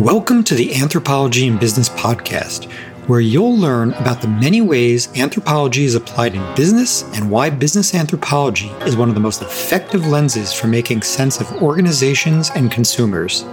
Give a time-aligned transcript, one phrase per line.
[0.00, 2.68] Welcome to the Anthropology and Business podcast,
[3.06, 7.94] where you'll learn about the many ways anthropology is applied in business and why business
[7.94, 13.44] anthropology is one of the most effective lenses for making sense of organizations and consumers.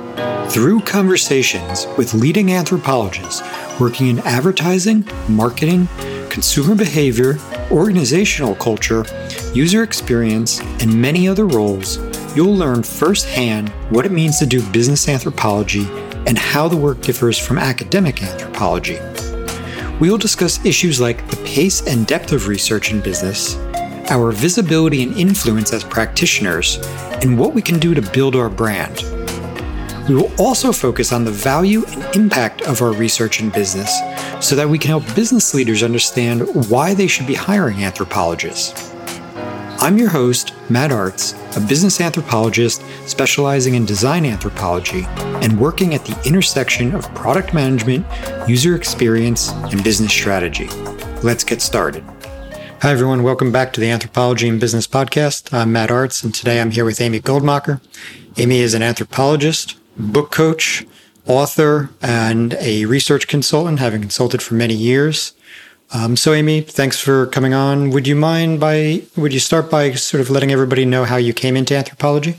[0.48, 3.44] Through conversations with leading anthropologists
[3.80, 5.88] working in advertising, marketing,
[6.32, 7.38] consumer behavior,
[7.70, 9.06] organizational culture,
[9.54, 12.00] user experience, and many other roles,
[12.36, 15.88] you'll learn firsthand what it means to do business anthropology
[16.28, 19.00] and how the work differs from academic anthropology.
[20.00, 23.56] We will discuss issues like the pace and depth of research in business,
[24.10, 26.78] our visibility and influence as practitioners,
[27.22, 29.04] and what we can do to build our brand.
[30.10, 33.96] We will also focus on the value and impact of our research in business
[34.40, 38.94] so that we can help business leaders understand why they should be hiring anthropologists.
[39.80, 45.04] I'm your host, Matt Artz, a business anthropologist specializing in design anthropology
[45.44, 48.06] and working at the intersection of product management,
[48.48, 50.68] user experience, and business strategy.
[51.24, 52.06] Let's get started.
[52.82, 53.22] Hi, everyone.
[53.22, 55.54] Welcome back to the Anthropology and Business podcast.
[55.54, 57.82] I'm Matt Artz, and today I'm here with Amy Goldmacher.
[58.38, 60.88] Amy is an anthropologist, book coach,
[61.28, 65.34] author, and a research consultant, having consulted for many years.
[65.94, 67.90] Um, so, Amy, thanks for coming on.
[67.90, 71.34] Would you mind by would you start by sort of letting everybody know how you
[71.34, 72.36] came into anthropology?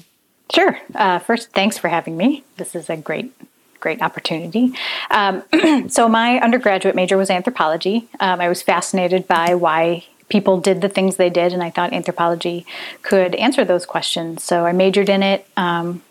[0.53, 0.79] Sure.
[0.95, 2.45] Uh, first, thanks for having me.
[2.57, 3.33] This is a great
[3.81, 4.73] great opportunity.
[5.11, 5.43] Um,
[5.89, 8.09] so, my undergraduate major was anthropology.
[8.21, 11.93] Um, I was fascinated by why people did the things they did, and I thought
[11.93, 12.65] anthropology
[13.03, 14.43] could answer those questions.
[14.43, 15.47] So, I majored in it.
[15.59, 16.03] Um,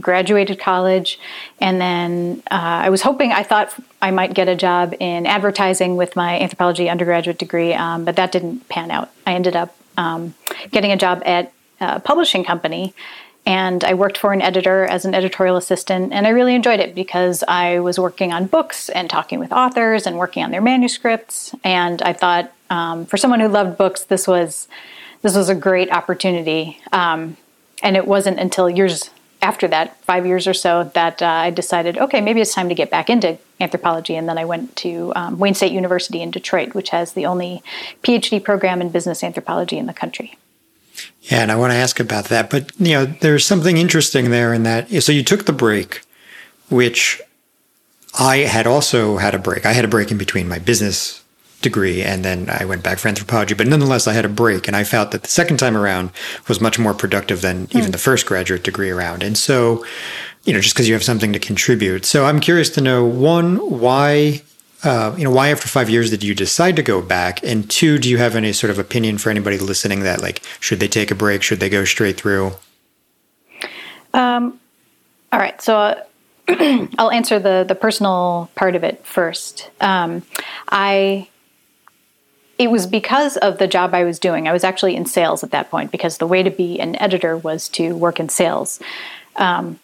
[0.00, 1.18] graduated college,
[1.60, 5.96] and then uh, I was hoping, I thought I might get a job in advertising
[5.96, 9.10] with my anthropology undergraduate degree, um, but that didn't pan out.
[9.26, 10.34] I ended up um,
[10.70, 12.94] getting a job at a publishing company.
[13.46, 16.94] And I worked for an editor as an editorial assistant, and I really enjoyed it
[16.94, 21.54] because I was working on books and talking with authors and working on their manuscripts.
[21.64, 24.68] And I thought, um, for someone who loved books, this was
[25.22, 26.78] this was a great opportunity.
[26.92, 27.38] Um,
[27.82, 31.98] and it wasn't until years after that, five years or so, that uh, I decided,
[31.98, 34.16] okay, maybe it's time to get back into anthropology.
[34.16, 37.62] And then I went to um, Wayne State University in Detroit, which has the only
[38.02, 40.36] PhD program in business anthropology in the country.
[41.22, 42.50] Yeah, and I want to ask about that.
[42.50, 44.90] But, you know, there's something interesting there in that.
[45.02, 46.02] So you took the break,
[46.68, 47.20] which
[48.18, 49.64] I had also had a break.
[49.64, 51.22] I had a break in between my business
[51.60, 53.54] degree and then I went back for anthropology.
[53.54, 56.10] But nonetheless, I had a break and I felt that the second time around
[56.46, 57.78] was much more productive than mm.
[57.78, 59.22] even the first graduate degree around.
[59.22, 59.84] And so,
[60.44, 62.04] you know, just because you have something to contribute.
[62.04, 64.42] So I'm curious to know one, why.
[64.84, 67.42] Uh, you know, why after five years did you decide to go back?
[67.42, 70.78] And two, do you have any sort of opinion for anybody listening that like should
[70.78, 71.42] they take a break?
[71.42, 72.52] Should they go straight through?
[74.14, 74.60] Um,
[75.32, 76.04] all right, so uh,
[76.96, 79.68] I'll answer the the personal part of it first.
[79.80, 80.22] Um,
[80.68, 81.28] I
[82.58, 84.48] it was because of the job I was doing.
[84.48, 87.36] I was actually in sales at that point because the way to be an editor
[87.36, 88.80] was to work in sales.
[89.36, 89.78] Um,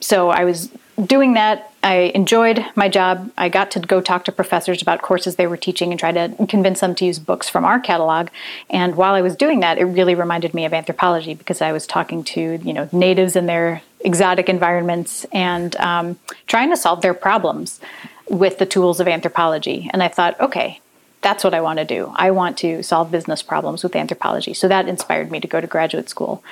[0.00, 0.70] so I was
[1.04, 1.72] doing that.
[1.82, 3.30] I enjoyed my job.
[3.36, 6.46] I got to go talk to professors about courses they were teaching and try to
[6.48, 8.28] convince them to use books from our catalog.
[8.70, 11.86] And while I was doing that, it really reminded me of anthropology because I was
[11.86, 17.14] talking to you know natives in their exotic environments and um, trying to solve their
[17.14, 17.80] problems
[18.28, 19.88] with the tools of anthropology.
[19.92, 20.80] And I thought, okay,
[21.20, 22.12] that's what I want to do.
[22.14, 24.54] I want to solve business problems with anthropology.
[24.54, 26.42] So that inspired me to go to graduate school.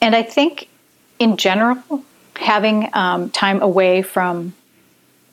[0.00, 0.68] And I think,
[1.18, 2.04] in general,
[2.36, 4.54] having um, time away from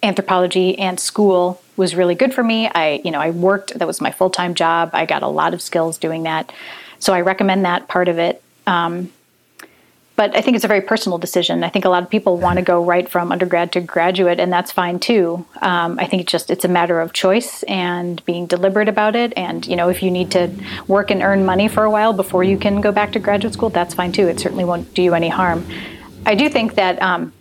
[0.02, 2.68] anthropology and school was really good for me.
[2.68, 3.78] I, you know, I worked.
[3.78, 4.92] That was my full time job.
[4.94, 6.52] I got a lot of skills doing that.
[7.00, 8.42] So I recommend that part of it.
[8.66, 9.12] Um,
[10.16, 11.63] but I think it's a very personal decision.
[11.63, 14.53] I think a lot of people want to go right from undergrad to graduate, and
[14.53, 15.46] that's fine too.
[15.62, 19.34] Um, I think it's just it's a matter of choice and being deliberate about it.
[19.35, 20.51] And you know, if you need to
[20.88, 23.69] work and earn money for a while before you can go back to graduate school,
[23.69, 24.28] that's fine too.
[24.28, 25.66] It certainly won't do you any harm.
[26.25, 27.34] I do think that um,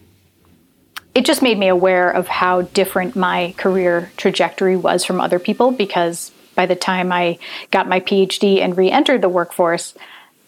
[1.15, 5.73] it just made me aware of how different my career trajectory was from other people
[5.73, 7.39] because by the time I
[7.71, 9.95] got my PhD and re-entered the workforce.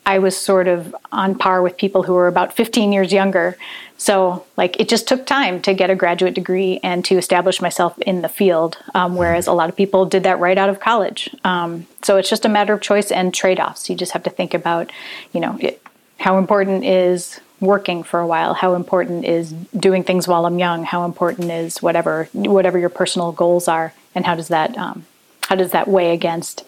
[0.06, 3.56] I was sort of on par with people who were about 15 years younger.
[3.96, 7.98] So, like, it just took time to get a graduate degree and to establish myself
[8.00, 11.34] in the field, um, whereas a lot of people did that right out of college.
[11.44, 13.88] Um, so, it's just a matter of choice and trade offs.
[13.88, 14.92] You just have to think about,
[15.32, 15.80] you know, it,
[16.18, 20.84] how important is working for a while how important is doing things while i'm young
[20.84, 25.06] how important is whatever whatever your personal goals are and how does that um,
[25.42, 26.64] how does that weigh against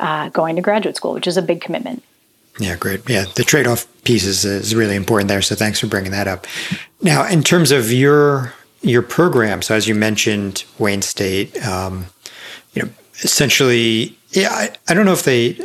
[0.00, 2.02] uh, going to graduate school which is a big commitment
[2.58, 3.08] yeah, great.
[3.08, 5.42] Yeah, the trade off piece is, is really important there.
[5.42, 6.46] So thanks for bringing that up.
[7.02, 12.06] Now, in terms of your your program, so as you mentioned, Wayne State, um,
[12.74, 12.88] you know,
[13.22, 15.56] essentially, yeah, I, I don't know if they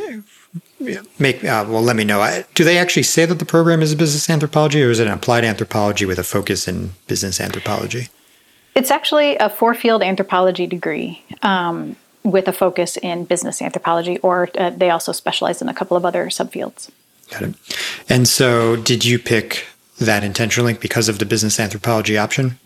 [1.18, 3.92] make uh, well let me know I, do they actually say that the program is
[3.92, 8.08] a business anthropology or is it an applied anthropology with a focus in business anthropology
[8.74, 14.48] it's actually a four field anthropology degree um, with a focus in business anthropology or
[14.58, 16.90] uh, they also specialize in a couple of other subfields.
[17.30, 17.54] Got it.
[18.08, 19.66] And so did you pick
[19.98, 22.58] that intentionally because of the business anthropology option?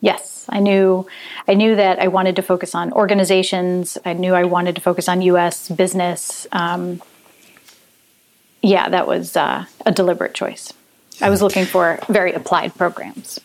[0.00, 0.46] Yes.
[0.48, 1.06] I knew
[1.48, 3.96] i knew that i wanted to focus on organizations.
[4.04, 6.46] I knew i wanted to focus on us business.
[6.52, 7.00] Um,
[8.60, 10.72] yeah, that was uh, a deliberate choice.
[11.20, 13.40] I was looking for very applied programs.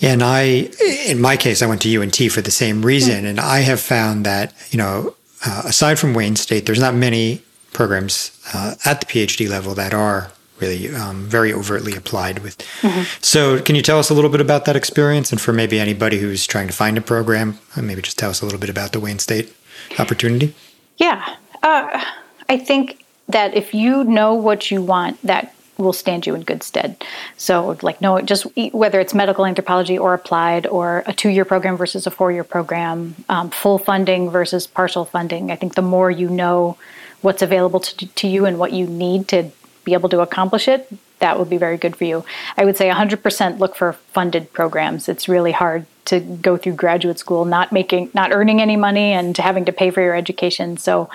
[0.00, 0.70] And I,
[1.06, 4.26] in my case, I went to UNT for the same reason, and I have found
[4.26, 5.14] that you know,
[5.44, 9.94] uh, aside from Wayne State, there's not many programs uh, at the PhD level that
[9.94, 12.58] are really um, very overtly applied with.
[12.82, 13.02] Mm-hmm.
[13.20, 16.18] So, can you tell us a little bit about that experience, and for maybe anybody
[16.18, 18.92] who's trying to find a program, uh, maybe just tell us a little bit about
[18.92, 19.54] the Wayne State
[19.98, 20.54] opportunity?
[20.98, 22.04] Yeah, uh,
[22.48, 26.62] I think that if you know what you want, that will stand you in good
[26.62, 27.02] stead.
[27.36, 31.76] So, like, no, just whether it's medical anthropology or applied, or a two year program
[31.76, 35.50] versus a four year program, um, full funding versus partial funding.
[35.50, 36.76] I think the more you know
[37.22, 39.50] what's available to, to you and what you need to
[39.84, 42.24] be able to accomplish it, that would be very good for you.
[42.56, 45.08] I would say 100% look for funded programs.
[45.08, 49.36] It's really hard to go through graduate school not making, not earning any money and
[49.36, 50.76] having to pay for your education.
[50.76, 51.10] So,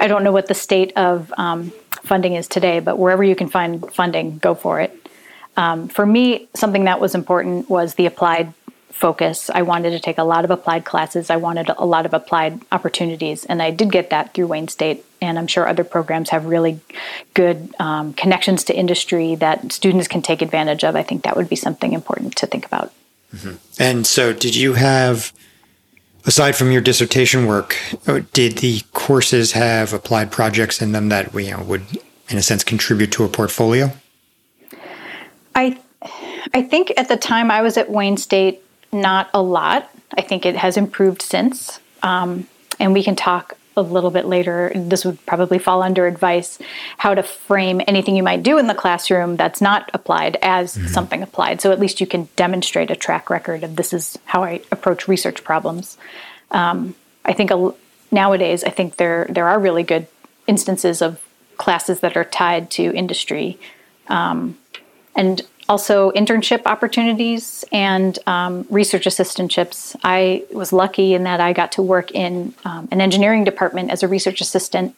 [0.00, 3.48] I don't know what the state of um, funding is today, but wherever you can
[3.48, 4.96] find funding, go for it.
[5.56, 8.52] Um, for me, something that was important was the applied
[8.90, 9.50] focus.
[9.50, 11.30] I wanted to take a lot of applied classes.
[11.30, 15.04] I wanted a lot of applied opportunities, and I did get that through Wayne State.
[15.22, 16.80] And I'm sure other programs have really
[17.34, 20.96] good um, connections to industry that students can take advantage of.
[20.96, 22.92] I think that would be something important to think about.
[23.34, 23.54] Mm-hmm.
[23.78, 25.32] And so, did you have
[26.26, 27.76] aside from your dissertation work,
[28.06, 31.82] uh, did the courses have applied projects in them that you know, would,
[32.28, 33.92] in a sense, contribute to a portfolio?
[35.54, 35.78] I,
[36.54, 38.62] I think at the time I was at Wayne State,
[38.92, 39.90] not a lot.
[40.16, 42.46] I think it has improved since, um,
[42.78, 44.72] and we can talk a little bit later.
[44.74, 46.58] This would probably fall under advice
[46.98, 50.88] how to frame anything you might do in the classroom that's not applied as mm-hmm.
[50.88, 51.60] something applied.
[51.60, 55.08] So at least you can demonstrate a track record of this is how I approach
[55.08, 55.96] research problems.
[56.50, 56.94] Um,
[57.24, 57.72] I think a,
[58.10, 60.06] nowadays, I think there there are really good
[60.46, 61.20] instances of
[61.56, 63.58] classes that are tied to industry.
[64.08, 64.58] Um,
[65.14, 69.94] and also internship opportunities and um, research assistantships.
[70.02, 74.02] I was lucky in that I got to work in um, an engineering department as
[74.02, 74.96] a research assistant.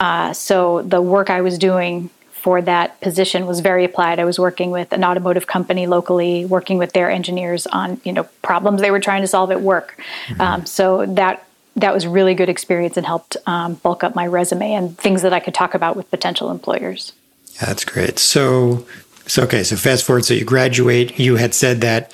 [0.00, 4.18] Uh, so the work I was doing for that position was very applied.
[4.18, 8.24] I was working with an automotive company locally, working with their engineers on you know
[8.42, 10.00] problems they were trying to solve at work.
[10.26, 10.40] Mm-hmm.
[10.40, 14.72] Um, so that that was really good experience and helped um, bulk up my resume
[14.72, 17.12] and things that I could talk about with potential employers.
[17.60, 18.18] That's great.
[18.18, 18.86] So
[19.28, 20.24] so okay, so fast forward.
[20.24, 21.18] So you graduate.
[21.18, 22.12] You had said that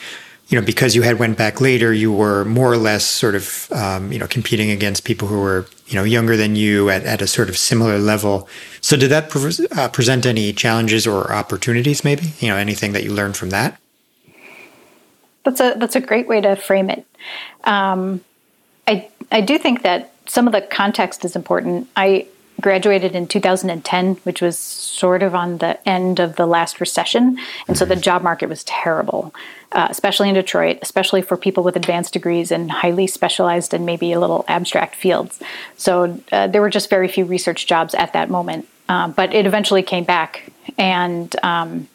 [0.48, 3.68] you know because you had went back later, you were more or less sort of
[3.72, 7.22] um, you know competing against people who were you know younger than you at, at
[7.22, 8.48] a sort of similar level.
[8.80, 12.04] So did that pre- uh, present any challenges or opportunities?
[12.04, 13.80] Maybe you know anything that you learned from that.
[15.44, 17.06] That's a that's a great way to frame it.
[17.62, 18.24] Um,
[18.88, 21.88] I I do think that some of the context is important.
[21.94, 22.26] I
[22.60, 27.38] graduated in 2010, which was sort of on the end of the last recession.
[27.66, 29.34] And so the job market was terrible,
[29.72, 34.12] uh, especially in Detroit, especially for people with advanced degrees and highly specialized and maybe
[34.12, 35.40] a little abstract fields.
[35.76, 38.68] So uh, there were just very few research jobs at that moment.
[38.88, 40.50] Um, but it eventually came back.
[40.76, 41.88] And um,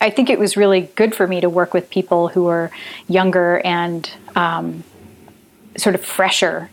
[0.00, 2.70] I think it was really good for me to work with people who were
[3.08, 4.84] younger and um,
[5.76, 6.70] sort of fresher.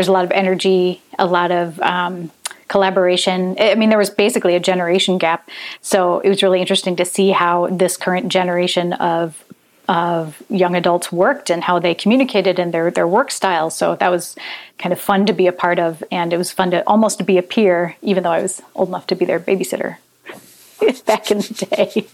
[0.00, 2.30] There's a lot of energy, a lot of um,
[2.68, 3.54] collaboration.
[3.60, 5.50] I mean, there was basically a generation gap.
[5.82, 9.44] So it was really interesting to see how this current generation of
[9.90, 13.76] of young adults worked and how they communicated and their their work styles.
[13.76, 14.36] So that was
[14.78, 17.24] kind of fun to be a part of, and it was fun to almost to
[17.24, 19.98] be a peer, even though I was old enough to be their babysitter
[21.04, 22.06] back in the day.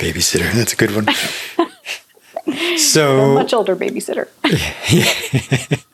[0.00, 1.06] Babysitter, that's a good one.
[2.76, 4.28] so much older babysitter.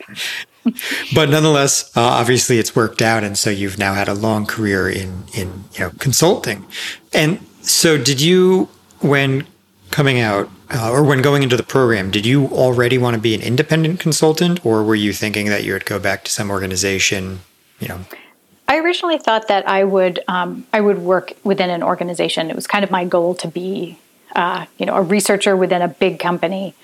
[1.14, 4.88] but nonetheless, uh, obviously, it's worked out, and so you've now had a long career
[4.88, 6.66] in in you know consulting.
[7.12, 8.68] And so, did you
[9.00, 9.46] when
[9.90, 13.34] coming out uh, or when going into the program, did you already want to be
[13.34, 17.40] an independent consultant, or were you thinking that you would go back to some organization?
[17.78, 18.00] You know.
[18.68, 22.50] I originally thought that I would um, I would work within an organization.
[22.50, 23.98] It was kind of my goal to be
[24.34, 26.74] uh, you know, a researcher within a big company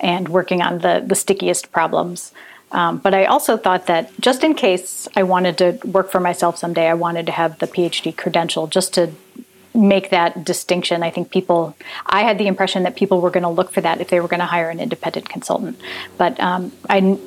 [0.00, 2.32] and working on the, the stickiest problems.
[2.72, 6.58] Um, but I also thought that just in case I wanted to work for myself
[6.58, 9.12] someday, I wanted to have the PhD credential just to
[9.72, 11.02] make that distinction.
[11.02, 14.00] I think people, I had the impression that people were going to look for that
[14.00, 15.78] if they were going to hire an independent consultant.
[16.16, 17.18] But um, I,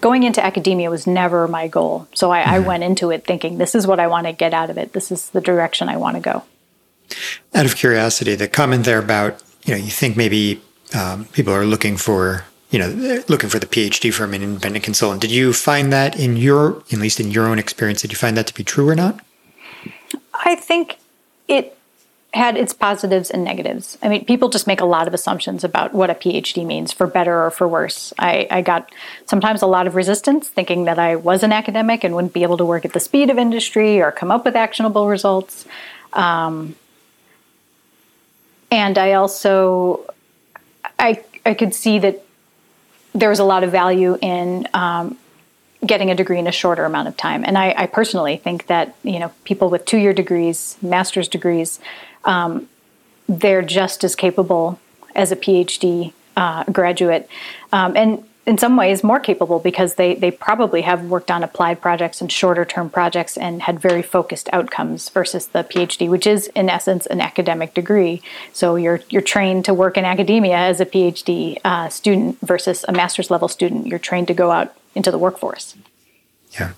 [0.00, 2.06] going into academia was never my goal.
[2.14, 2.50] So I, mm-hmm.
[2.50, 4.92] I went into it thinking, this is what I want to get out of it.
[4.92, 6.42] This is the direction I want to go.
[7.54, 10.60] Out of curiosity, the comment there about, you know, you think maybe
[10.94, 15.22] um, people are looking for you know looking for the phd from an independent consultant.
[15.22, 18.36] Did you find that in your at least in your own experience did you find
[18.36, 19.20] that to be true or not?
[20.34, 20.98] I think
[21.48, 21.76] it
[22.34, 23.96] had its positives and negatives.
[24.02, 27.06] I mean people just make a lot of assumptions about what a phd means for
[27.06, 28.12] better or for worse.
[28.18, 28.92] I, I got
[29.26, 32.56] sometimes a lot of resistance thinking that i was an academic and wouldn't be able
[32.56, 35.66] to work at the speed of industry or come up with actionable results.
[36.12, 36.74] Um,
[38.70, 40.04] and i also
[40.98, 42.22] I, I could see that
[43.14, 45.16] there was a lot of value in um,
[45.84, 47.44] getting a degree in a shorter amount of time.
[47.44, 51.80] And I, I personally think that you know people with two-year degrees, master's degrees,
[52.24, 52.68] um,
[53.28, 54.78] they're just as capable
[55.14, 57.28] as a PhD uh, graduate.
[57.72, 61.80] Um, and in some ways more capable because they, they probably have worked on applied
[61.80, 66.46] projects and shorter term projects and had very focused outcomes versus the PhD, which is
[66.48, 68.22] in essence an academic degree.
[68.52, 72.92] So you're you're trained to work in academia as a PhD uh, student versus a
[72.92, 73.88] master's level student.
[73.88, 75.76] You're trained to go out into the workforce.
[76.52, 76.72] Yeah,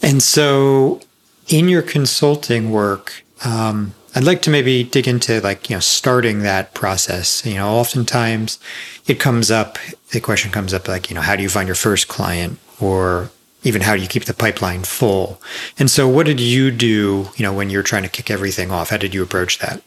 [0.00, 1.00] and so
[1.48, 3.24] in your consulting work.
[3.44, 7.44] Um, I'd like to maybe dig into like, you know, starting that process.
[7.46, 8.58] You know, oftentimes
[9.06, 9.78] it comes up,
[10.10, 13.30] the question comes up like, you know, how do you find your first client or
[13.64, 15.40] even how do you keep the pipeline full?
[15.78, 18.90] And so what did you do, you know, when you're trying to kick everything off?
[18.90, 19.82] How did you approach that?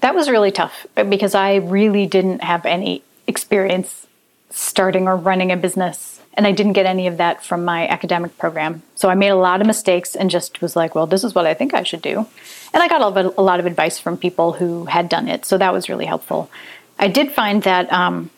[0.00, 4.06] That was really tough because I really didn't have any experience
[4.48, 8.38] starting or running a business and I didn't get any of that from my academic
[8.38, 8.82] program.
[8.94, 11.46] So I made a lot of mistakes and just was like, well, this is what
[11.46, 12.26] I think I should do.
[12.72, 15.44] And I got a lot of advice from people who had done it.
[15.44, 16.50] So that was really helpful.
[16.98, 18.30] I did find that um,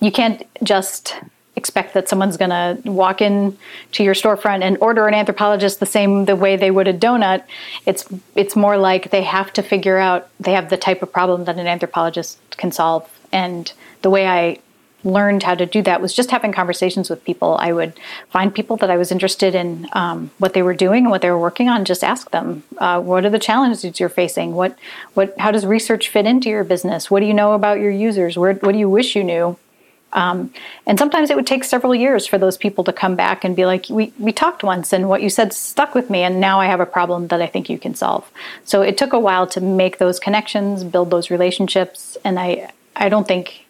[0.00, 1.16] you can't just
[1.56, 3.56] expect that someone's going to walk in
[3.92, 7.44] to your storefront and order an anthropologist the same the way they would a donut
[7.86, 11.44] it's it's more like they have to figure out they have the type of problem
[11.44, 13.72] that an anthropologist can solve and
[14.02, 14.58] the way i
[15.04, 17.56] learned how to do that was just having conversations with people.
[17.60, 17.92] I would
[18.30, 21.30] find people that I was interested in um, what they were doing and what they
[21.30, 21.84] were working on.
[21.84, 24.54] Just ask them, uh, what are the challenges you're facing?
[24.54, 24.78] What,
[25.14, 27.10] what, how does research fit into your business?
[27.10, 28.36] What do you know about your users?
[28.36, 29.58] Where, what do you wish you knew?
[30.14, 30.54] Um,
[30.86, 33.66] and sometimes it would take several years for those people to come back and be
[33.66, 36.66] like, we, we talked once and what you said stuck with me, and now I
[36.66, 38.30] have a problem that I think you can solve.
[38.64, 43.08] So it took a while to make those connections, build those relationships, and I, I
[43.08, 43.63] don't think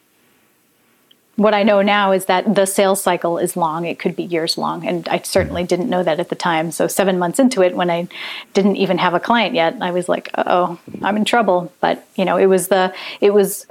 [1.36, 3.84] what I know now is that the sales cycle is long.
[3.84, 4.86] It could be years long.
[4.86, 5.68] And I certainly mm-hmm.
[5.68, 6.70] didn't know that at the time.
[6.70, 8.08] So, seven months into it, when I
[8.52, 11.72] didn't even have a client yet, I was like, Uh oh, I'm in trouble.
[11.80, 13.66] But, you know, it was the, it was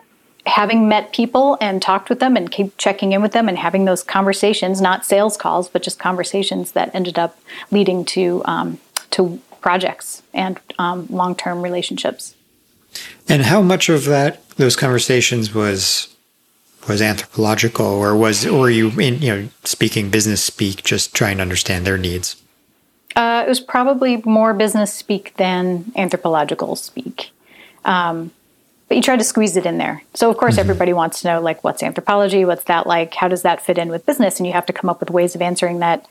[0.46, 3.86] having met people and talked with them and keep checking in with them and having
[3.86, 7.40] those conversations, not sales calls, but just conversations that ended up
[7.72, 8.78] leading to, um,
[9.12, 12.36] to projects and um, long term relationships.
[13.30, 16.13] And how much of that, those conversations was
[16.88, 21.42] was anthropological or was or you in you know speaking business speak just trying to
[21.42, 22.42] understand their needs?
[23.16, 27.32] Uh, it was probably more business speak than anthropological speak.
[27.86, 28.32] Um,
[28.88, 30.04] but you try to squeeze it in there.
[30.14, 30.62] So of course mm-hmm.
[30.62, 32.46] everybody wants to know like what's anthropology?
[32.46, 33.14] What's that like?
[33.14, 34.40] How does that fit in with business?
[34.40, 36.08] And you have to come up with ways of answering that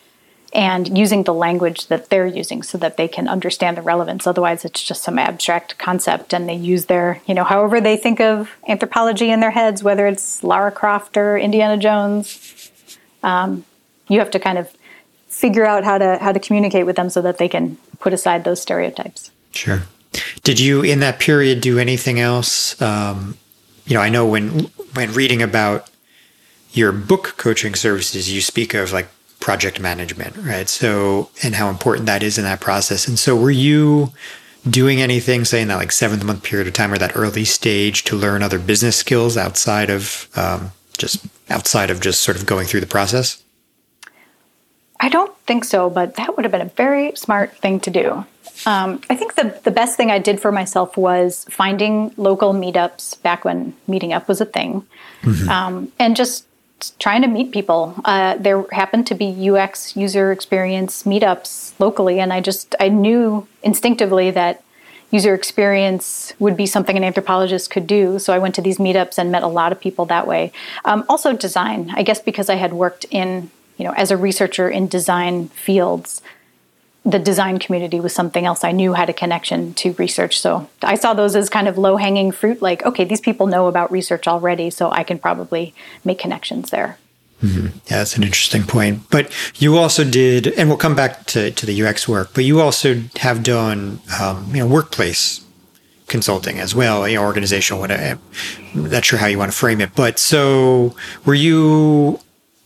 [0.53, 4.27] and using the language that they're using so that they can understand the relevance.
[4.27, 8.21] Otherwise, it's just some abstract concept, and they use their, you know, however they think
[8.21, 12.71] of anthropology in their heads, whether it's Lara Croft or Indiana Jones.
[13.23, 13.65] Um,
[14.09, 14.71] you have to kind of
[15.29, 18.45] figure out how to how to communicate with them so that they can put aside
[18.45, 19.31] those stereotypes.
[19.53, 19.83] Sure.
[20.43, 22.81] Did you in that period do anything else?
[22.83, 23.39] Um,
[23.87, 25.89] you know, I know when when reading about
[26.73, 29.09] your book coaching services, you speak of like
[29.43, 30.69] project management, right?
[30.69, 33.09] So, and how important that is in that process.
[33.09, 34.13] And so, were you
[34.71, 38.05] doing anything, say, in that like seventh month period of time or that early stage
[38.05, 42.69] to learn other business skills outside of um, just outside of just sort of going
[42.69, 43.43] through the process?
[45.01, 48.25] I don't think so, but that would have been a very smart thing to do.
[48.65, 53.21] Um, I think the, the best thing I did for myself was finding local meetups
[53.23, 54.87] back when meeting up was a thing,
[55.23, 55.49] mm-hmm.
[55.49, 56.47] um, and just
[56.91, 57.95] trying to meet people.
[58.05, 63.47] Uh, there happened to be UX user experience meetups locally, and I just I knew
[63.63, 64.63] instinctively that
[65.11, 68.19] user experience would be something an anthropologist could do.
[68.19, 70.53] So I went to these meetups and met a lot of people that way.
[70.85, 71.93] Um, also, design.
[71.95, 76.23] I guess because I had worked in, you know, as a researcher in design fields,
[77.05, 80.41] the design community was something else I knew had a connection to research.
[80.41, 82.63] So I saw those as kind of low hanging fruit.
[82.63, 86.99] Like, okay, these people know about research already, so I can probably make connections there.
[87.43, 87.67] Mm-hmm.
[87.67, 89.11] Yeah, that's an interesting point.
[89.11, 92.61] But you also did, and we'll come back to, to the UX work, but you
[92.61, 95.45] also have done, um, you know, workplace
[96.07, 98.21] consulting as well, you know, organizational, whatever.
[98.75, 99.95] I'm not sure how you want to frame it.
[99.97, 100.95] But so
[101.25, 102.21] were you,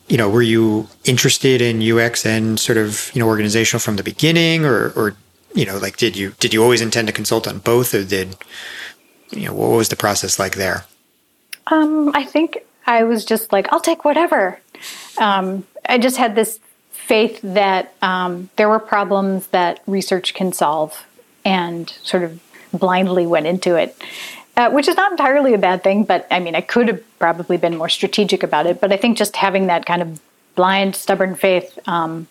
[0.08, 4.02] you know, were you interested in UX and sort of, you know, organizational from the
[4.02, 5.16] beginning or, or,
[5.54, 8.36] you know, like, did you, did you always intend to consult on both or did,
[9.30, 10.84] you know, what was the process like there?
[11.68, 14.60] Um, I think I was just like, I'll take whatever.
[15.18, 16.60] Um, I just had this
[16.92, 21.06] faith that um, there were problems that research can solve
[21.44, 22.40] and sort of
[22.72, 23.96] blindly went into it.
[24.56, 27.58] Uh, which is not entirely a bad thing, but I mean, I could have probably
[27.58, 28.80] been more strategic about it.
[28.80, 30.18] But I think just having that kind of
[30.54, 32.26] blind, stubborn faith um,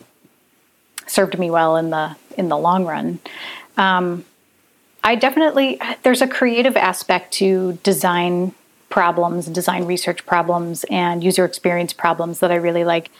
[1.06, 3.20] served me well in the in the long run.
[3.78, 4.26] Um,
[5.04, 8.56] I definitely there's a creative aspect to design
[8.90, 13.12] problems, design research problems, and user experience problems that I really like.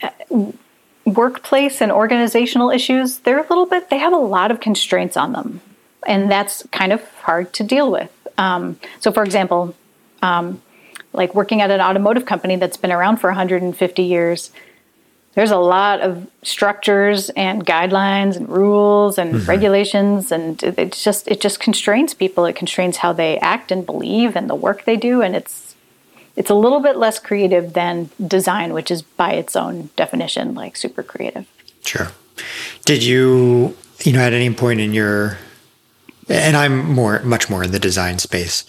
[0.00, 0.52] Uh,
[1.04, 5.32] workplace and organizational issues, they're a little bit, they have a lot of constraints on
[5.32, 5.60] them.
[6.06, 8.10] And that's kind of hard to deal with.
[8.38, 9.74] Um, so, for example,
[10.22, 10.62] um,
[11.12, 14.50] like working at an automotive company that's been around for 150 years,
[15.36, 19.48] there's a lot of structures and guidelines and rules and mm-hmm.
[19.48, 24.34] regulations and it just it just constrains people it constrains how they act and believe
[24.34, 25.76] and the work they do and it's
[26.36, 30.74] it's a little bit less creative than design which is by its own definition like
[30.74, 31.46] super creative
[31.84, 32.08] sure
[32.84, 35.36] did you you know at any point in your
[36.28, 38.64] and i'm more much more in the design space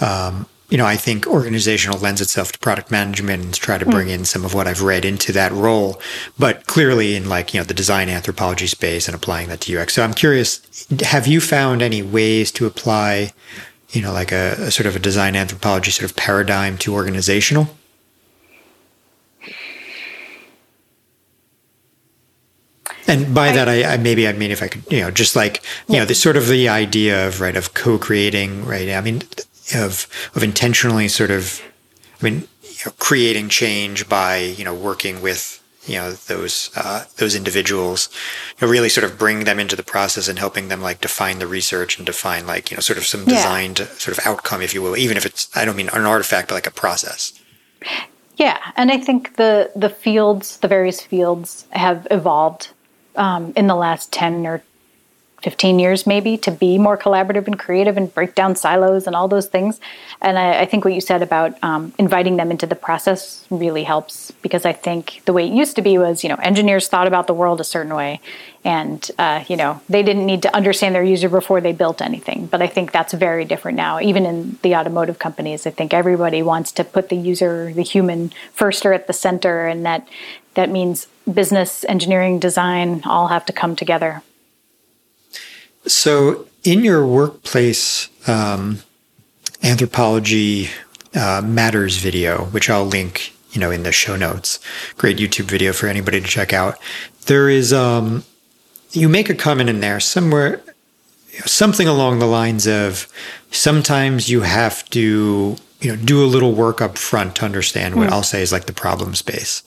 [0.00, 3.90] um, you know, I think organizational lends itself to product management and try to hmm.
[3.90, 6.00] bring in some of what I've read into that role,
[6.38, 9.94] but clearly in like, you know, the design anthropology space and applying that to UX.
[9.94, 13.32] So I'm curious, have you found any ways to apply,
[13.90, 17.68] you know, like a, a sort of a design anthropology sort of paradigm to organizational?
[23.08, 25.36] And by I, that, I, I, maybe I mean if I could, you know, just
[25.36, 26.00] like you yeah.
[26.00, 28.88] know, the sort of the idea of right of co-creating, right?
[28.90, 29.22] I mean,
[29.74, 31.62] of of intentionally sort of,
[32.20, 37.04] I mean, you know, creating change by you know working with you know those uh,
[37.18, 38.08] those individuals,
[38.58, 41.38] you know, really sort of bring them into the process and helping them like define
[41.38, 43.86] the research and define like you know sort of some designed yeah.
[43.86, 46.54] sort of outcome, if you will, even if it's I don't mean an artifact, but
[46.54, 47.32] like a process.
[48.36, 52.70] Yeah, and I think the the fields, the various fields, have evolved
[53.16, 54.62] um, in the last ten or
[55.42, 59.28] 15 years maybe to be more collaborative and creative and break down silos and all
[59.28, 59.80] those things.
[60.20, 63.84] And i, I think what you said about um, inviting them into the process really
[63.84, 67.06] helps because i think the way it used to be was you know engineers thought
[67.06, 68.20] about the world a certain way
[68.64, 72.46] and uh, you know they didn't need to understand their user before they built anything.
[72.46, 74.00] But i think that's very different now.
[74.00, 78.32] Even in the automotive companies i think everybody wants to put the user the human
[78.52, 79.66] first or at the center.
[79.66, 80.08] And that
[80.54, 84.22] that means business engineering design all have to come together
[85.86, 88.80] so, in your workplace um,
[89.62, 90.68] anthropology
[91.14, 94.58] uh, matters video, which I'll link, you know, in the show notes,
[94.96, 96.78] great YouTube video for anybody to check out.
[97.26, 98.24] There is, um,
[98.90, 100.60] you make a comment in there somewhere,
[101.44, 103.06] something along the lines of,
[103.52, 108.08] sometimes you have to, you know, do a little work up front to understand what
[108.08, 108.12] mm.
[108.12, 109.62] I'll say is like the problem space.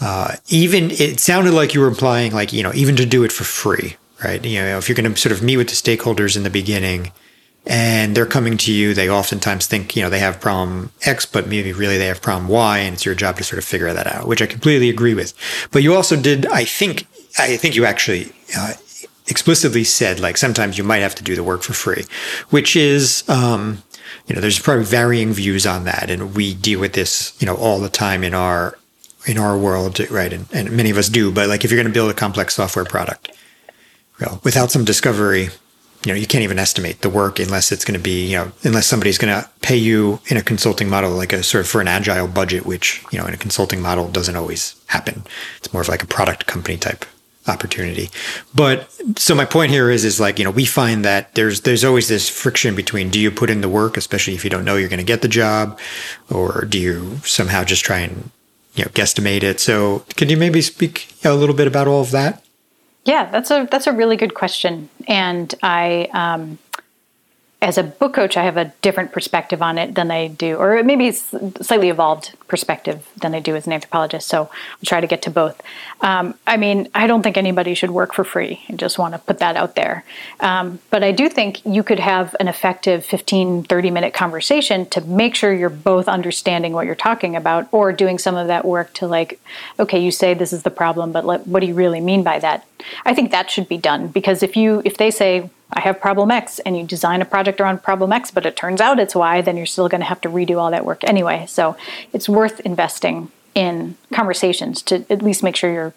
[0.00, 3.32] Uh, even it sounded like you were implying like you know even to do it
[3.32, 4.44] for free right?
[4.44, 7.12] You know, if you're going to sort of meet with the stakeholders in the beginning
[7.66, 11.48] and they're coming to you, they oftentimes think, you know, they have problem X, but
[11.48, 14.06] maybe really they have problem Y, and it's your job to sort of figure that
[14.06, 15.34] out, which I completely agree with.
[15.70, 17.06] But you also did, I think,
[17.38, 18.74] I think you actually uh,
[19.26, 22.04] explicitly said, like, sometimes you might have to do the work for free,
[22.50, 23.82] which is, um,
[24.26, 26.10] you know, there's probably varying views on that.
[26.10, 28.77] And we deal with this, you know, all the time in our,
[29.28, 30.32] in our world, right?
[30.32, 32.54] And, and many of us do, but like if you're going to build a complex
[32.54, 33.30] software product,
[34.20, 35.50] well, without some discovery,
[36.04, 38.52] you know, you can't even estimate the work unless it's going to be, you know,
[38.62, 41.80] unless somebody's going to pay you in a consulting model, like a sort of for
[41.80, 45.24] an agile budget, which, you know, in a consulting model doesn't always happen.
[45.58, 47.04] It's more of like a product company type
[47.48, 48.10] opportunity.
[48.54, 51.84] But so my point here is, is like, you know, we find that there's, there's
[51.84, 54.76] always this friction between do you put in the work, especially if you don't know
[54.76, 55.78] you're going to get the job,
[56.30, 58.30] or do you somehow just try and,
[58.78, 59.60] you know, guesstimate it?
[59.60, 62.44] So can you maybe speak a little bit about all of that?
[63.04, 66.58] Yeah, that's a that's a really good question, and I um,
[67.60, 70.80] as a book coach, I have a different perspective on it than I do, or
[70.84, 74.28] maybe slightly evolved perspective than I do as an anthropologist.
[74.28, 75.60] So I'll try to get to both.
[76.00, 78.60] Um, I mean, I don't think anybody should work for free.
[78.68, 80.04] I just want to put that out there.
[80.38, 85.00] Um, but I do think you could have an effective 15, 30 minute conversation to
[85.00, 88.92] make sure you're both understanding what you're talking about or doing some of that work
[88.94, 89.40] to, like,
[89.80, 92.64] okay, you say this is the problem, but what do you really mean by that?
[93.04, 96.30] I think that should be done because if you, if they say, I have problem
[96.30, 99.40] X, and you design a project around problem X, but it turns out it's Y,
[99.42, 101.44] then you're still going to have to redo all that work anyway.
[101.46, 101.76] So
[102.12, 105.94] it's worth investing in conversations to at least make sure you're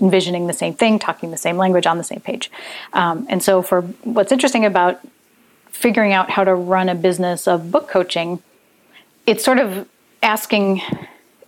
[0.00, 2.50] envisioning the same thing, talking the same language on the same page.
[2.92, 5.00] Um, and so, for what's interesting about
[5.70, 8.42] figuring out how to run a business of book coaching,
[9.26, 9.88] it's sort of
[10.22, 10.82] asking,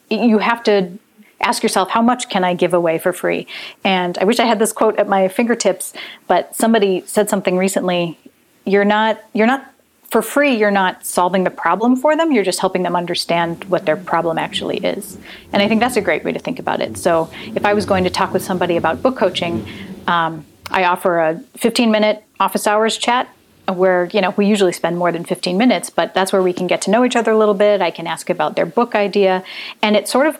[0.08, 0.98] you have to
[1.42, 3.46] ask yourself, how much can I give away for free?
[3.84, 5.92] And I wish I had this quote at my fingertips,
[6.26, 8.18] but somebody said something recently.
[8.64, 9.72] You're not, you're not
[10.10, 13.86] for free, you're not solving the problem for them, you're just helping them understand what
[13.86, 15.18] their problem actually is.
[15.52, 16.98] And I think that's a great way to think about it.
[16.98, 19.66] So if I was going to talk with somebody about book coaching,
[20.06, 23.28] um, I offer a 15 minute office hours chat
[23.72, 26.66] where you know we usually spend more than 15 minutes but that's where we can
[26.66, 29.44] get to know each other a little bit i can ask about their book idea
[29.82, 30.36] and it sort of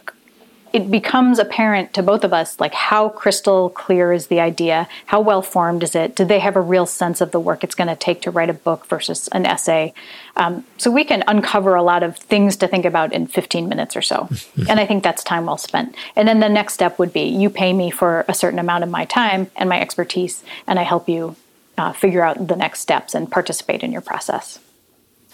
[0.72, 4.88] it becomes apparent to both of us like how crystal clear is the idea?
[5.06, 6.16] How well formed is it?
[6.16, 8.48] Do they have a real sense of the work it's going to take to write
[8.50, 9.92] a book versus an essay?
[10.36, 13.96] Um, so we can uncover a lot of things to think about in 15 minutes
[13.96, 14.28] or so.
[14.68, 15.94] And i think that's time well spent.
[16.16, 18.90] And then the next step would be you pay me for a certain amount of
[18.90, 21.36] my time and my expertise and i help you
[21.76, 24.58] uh, figure out the next steps and participate in your process.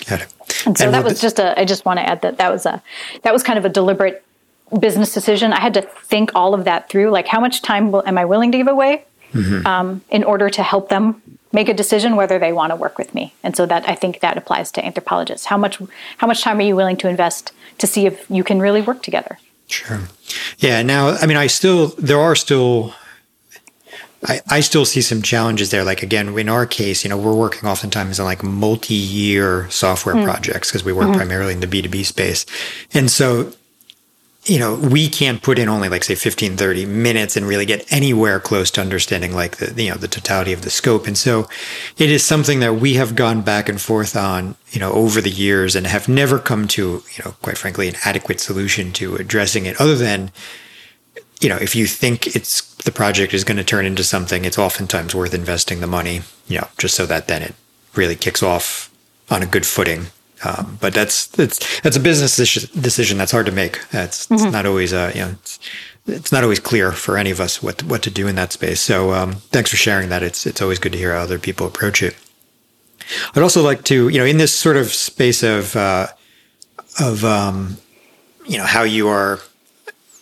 [0.07, 0.35] Got it.
[0.67, 2.67] and so And that was just a i just want to add that that was
[2.67, 2.83] a
[3.23, 4.25] that was kind of a deliberate
[4.81, 8.07] business decision i had to think all of that through like how much time will,
[8.07, 9.67] am i willing to give away mm-hmm.
[9.67, 13.15] um, in order to help them make a decision whether they want to work with
[13.15, 15.81] me and so that i think that applies to anthropologists how much
[16.19, 19.03] how much time are you willing to invest to see if you can really work
[19.03, 20.01] together Sure.
[20.59, 20.83] Yeah.
[20.83, 22.95] Now, I mean, I still, there are still,
[24.25, 25.85] I, I still see some challenges there.
[25.85, 30.17] Like, again, in our case, you know, we're working oftentimes on like multi year software
[30.17, 30.25] hmm.
[30.25, 31.17] projects because we work mm-hmm.
[31.17, 32.47] primarily in the B2B space.
[32.93, 33.53] And so,
[34.49, 37.91] you know, we can't put in only like say 15, 30 minutes and really get
[37.93, 41.07] anywhere close to understanding like the, you know, the totality of the scope.
[41.07, 41.47] And so
[41.99, 45.31] it is something that we have gone back and forth on, you know, over the
[45.31, 49.67] years and have never come to, you know, quite frankly, an adequate solution to addressing
[49.67, 50.33] it other than,
[51.41, 54.59] you know, if you think it's the project is going to turn into something, it's
[54.59, 57.55] oftentimes worth investing the money, you know, just so that then it
[57.95, 58.91] really kicks off
[59.31, 60.07] on a good footing.
[60.45, 62.37] Um, but that's that's that's a business
[62.73, 63.81] decision that's hard to make.
[63.93, 65.59] It's, it's not always uh, you know it's,
[66.07, 68.81] it's not always clear for any of us what what to do in that space.
[68.81, 70.23] So um, thanks for sharing that.
[70.23, 72.17] It's it's always good to hear how other people approach it.
[73.35, 76.09] I'd also like to you know in this sort of space of uh,
[77.01, 77.79] of um,
[78.47, 79.41] you know how you are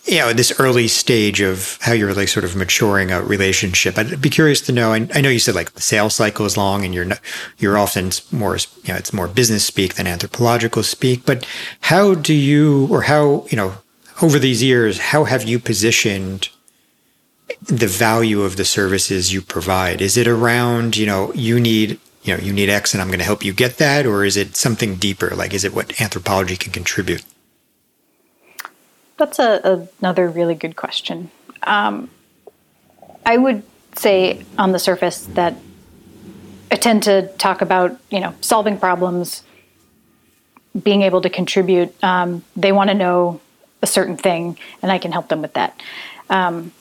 [0.07, 3.97] you know, this early stage of how you're like sort of maturing a relationship.
[3.97, 4.93] I'd be curious to know.
[4.93, 7.19] I, I know you said like the sales cycle is long, and you're not,
[7.57, 11.25] you're often more you know it's more business speak than anthropological speak.
[11.25, 11.45] But
[11.81, 13.73] how do you, or how you know,
[14.21, 16.49] over these years, how have you positioned
[17.65, 20.01] the value of the services you provide?
[20.01, 23.19] Is it around you know you need you know you need X, and I'm going
[23.19, 25.35] to help you get that, or is it something deeper?
[25.35, 27.25] Like, is it what anthropology can contribute?
[29.17, 31.31] That's a, another really good question.
[31.63, 32.09] Um,
[33.25, 33.63] I would
[33.95, 35.55] say on the surface that
[36.71, 39.43] I tend to talk about, you know, solving problems,
[40.81, 41.93] being able to contribute.
[42.03, 43.41] Um, they want to know
[43.81, 45.79] a certain thing, and I can help them with that.
[46.29, 46.71] Um,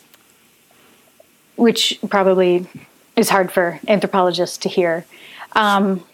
[1.57, 2.67] which probably
[3.17, 5.07] is hard for anthropologists to hear.
[5.53, 6.05] Um,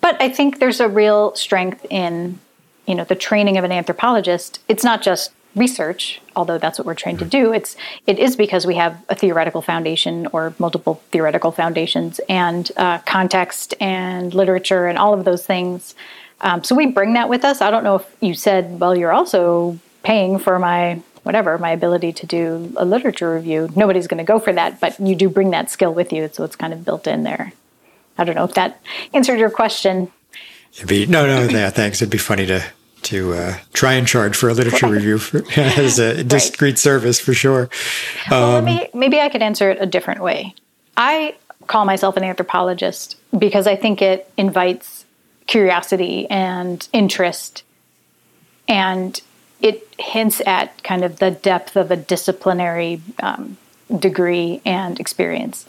[0.00, 2.38] but I think there's a real strength in
[2.86, 6.94] you know the training of an anthropologist it's not just research although that's what we're
[6.94, 7.52] trained to do.
[7.52, 12.98] It's it is because we have a theoretical foundation or multiple theoretical foundations and uh,
[13.00, 15.94] context and literature and all of those things.
[16.40, 17.60] Um, so we bring that with us.
[17.60, 22.12] I don't know if you said well you're also paying for my whatever my ability
[22.12, 23.68] to do a literature review.
[23.76, 26.30] Nobody's going to go for that but you do bring that skill with you.
[26.32, 27.52] So it's kind of built in there.
[28.18, 28.80] I don't know if that
[29.14, 30.10] answered your question
[30.74, 32.00] It'd be no, no, yeah, thanks.
[32.00, 32.62] It'd be funny to
[33.02, 37.34] to uh, try and charge for a literature review for, as a discrete service for
[37.34, 37.68] sure.
[38.30, 40.54] Well, Um, let me, maybe I could answer it a different way.
[40.96, 41.34] I
[41.66, 45.04] call myself an anthropologist because I think it invites
[45.46, 47.64] curiosity and interest,
[48.68, 49.20] and
[49.60, 53.56] it hints at kind of the depth of a disciplinary um,
[53.98, 55.66] degree and experience.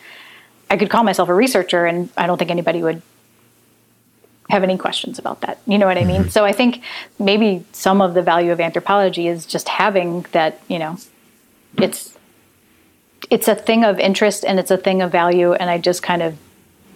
[0.69, 3.01] I could call myself a researcher, and I don't think anybody would
[4.49, 5.59] have any questions about that.
[5.65, 6.21] You know what I mean?
[6.21, 6.29] Mm-hmm.
[6.29, 6.81] So I think
[7.19, 10.97] maybe some of the value of anthropology is just having that, you know,
[11.77, 12.17] it's
[13.29, 16.21] it's a thing of interest and it's a thing of value and I just kind
[16.21, 16.37] of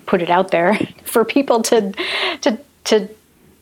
[0.06, 1.94] put it out there for people to
[2.42, 3.10] to to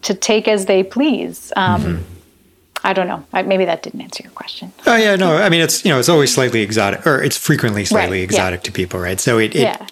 [0.02, 1.54] to take as they please.
[1.56, 2.04] Um, mm-hmm.
[2.84, 3.26] I don't know.
[3.34, 4.71] Maybe that didn't answer your question.
[4.86, 5.38] Oh yeah, no.
[5.38, 8.60] I mean, it's you know, it's always slightly exotic, or it's frequently slightly right, exotic
[8.60, 8.63] yeah.
[8.65, 9.19] to people, right?
[9.19, 9.88] So it, it yeah.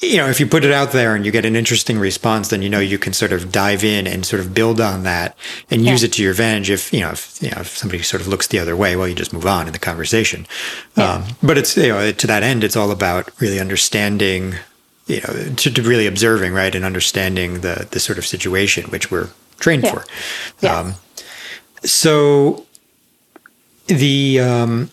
[0.00, 2.62] You know, if you put it out there and you get an interesting response, then
[2.62, 5.36] you know you can sort of dive in and sort of build on that
[5.70, 6.70] and use it to your advantage.
[6.70, 9.06] If you know, if, you know, if somebody sort of looks the other way, well,
[9.06, 10.46] you just move on in the conversation.
[10.96, 14.54] Um, but it's you know, to that end, it's all about really understanding
[15.06, 19.10] you know, to, to, really observing, right, and understanding the the sort of situation which
[19.10, 19.92] we're trained yeah.
[19.92, 20.04] for.
[20.62, 20.78] Yeah.
[20.78, 20.94] Um,
[21.84, 22.64] so
[23.86, 24.90] the um,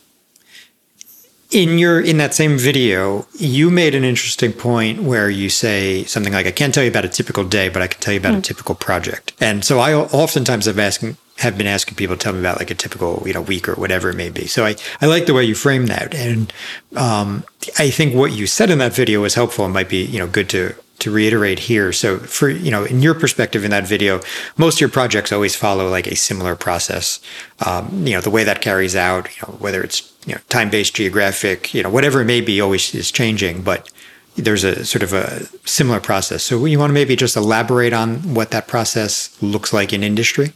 [1.52, 6.34] in your in that same video, you made an interesting point where you say something
[6.34, 8.36] like, "I can't tell you about a typical day, but I can tell you about
[8.36, 8.40] mm.
[8.40, 12.34] a typical project." And so I oftentimes have asking have been asking people to tell
[12.34, 14.48] me about like a typical you know week or whatever it may be.
[14.48, 16.52] So I I like the way you frame that, and
[16.96, 17.46] um,
[17.78, 20.28] I think what you said in that video was helpful and might be you know
[20.28, 21.92] good to to reiterate here.
[21.94, 24.22] So for, you know, in your perspective in that video,
[24.58, 27.20] most of your projects always follow like a similar process.
[27.66, 30.96] Um, you know, the way that carries out, you know, whether it's, you know, time-based
[30.96, 33.90] geographic, you know, whatever it may be always is changing, but
[34.36, 36.44] there's a sort of a similar process.
[36.44, 40.54] So you want to maybe just elaborate on what that process looks like in industry?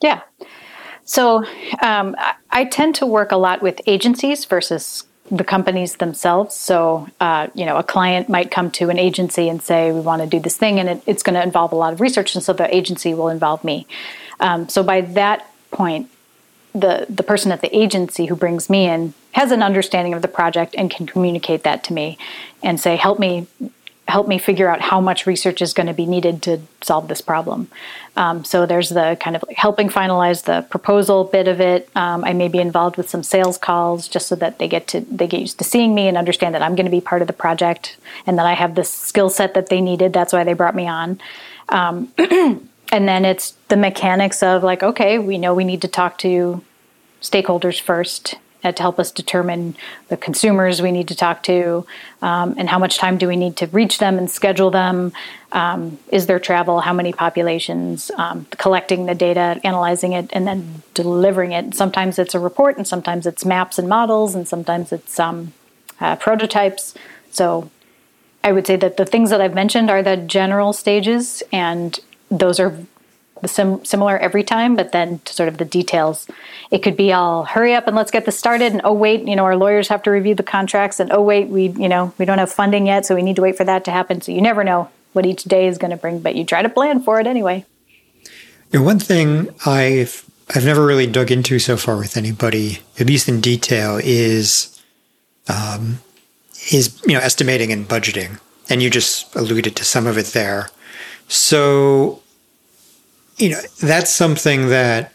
[0.00, 0.20] Yeah.
[1.04, 1.44] So
[1.82, 2.14] um,
[2.50, 6.54] I tend to work a lot with agencies versus the companies themselves.
[6.54, 10.22] So, uh, you know, a client might come to an agency and say, "We want
[10.22, 12.42] to do this thing," and it, it's going to involve a lot of research, and
[12.42, 13.86] so the agency will involve me.
[14.40, 16.08] Um, so, by that point,
[16.72, 20.28] the the person at the agency who brings me in has an understanding of the
[20.28, 22.18] project and can communicate that to me,
[22.62, 23.46] and say, "Help me
[24.08, 27.20] help me figure out how much research is going to be needed to solve this
[27.20, 27.68] problem.
[28.16, 31.90] Um, so there's the kind of helping finalize the proposal bit of it.
[31.94, 35.00] Um, I may be involved with some sales calls just so that they get to
[35.00, 37.28] they get used to seeing me and understand that I'm going to be part of
[37.28, 40.14] the project and that I have the skill set that they needed.
[40.14, 41.20] That's why they brought me on.
[41.68, 46.16] Um, and then it's the mechanics of like, okay, we know we need to talk
[46.18, 46.62] to
[47.20, 49.76] stakeholders first to help us determine
[50.08, 51.86] the consumers we need to talk to
[52.22, 55.12] um, and how much time do we need to reach them and schedule them.
[55.52, 56.80] Um, is there travel?
[56.80, 58.10] How many populations?
[58.16, 61.74] Um, collecting the data, analyzing it, and then delivering it.
[61.74, 65.52] Sometimes it's a report, and sometimes it's maps and models, and sometimes it's um,
[66.00, 66.94] uh, prototypes.
[67.30, 67.70] So
[68.42, 71.98] I would say that the things that I've mentioned are the general stages, and
[72.30, 72.76] those are
[73.46, 76.26] sim- similar every time, but then to sort of the details,
[76.70, 78.72] it could be all hurry up and let's get this started.
[78.72, 81.48] And oh wait, you know our lawyers have to review the contracts, and oh wait,
[81.48, 83.84] we you know we don't have funding yet, so we need to wait for that
[83.84, 84.20] to happen.
[84.20, 86.68] So you never know what each day is going to bring, but you try to
[86.68, 87.64] plan for it anyway.
[88.72, 90.24] You know, one thing I've
[90.54, 94.82] I've never really dug into so far with anybody, at least in detail, is
[95.48, 96.00] um,
[96.72, 100.70] is you know estimating and budgeting, and you just alluded to some of it there.
[101.28, 102.22] So
[103.38, 105.12] you know, that's something that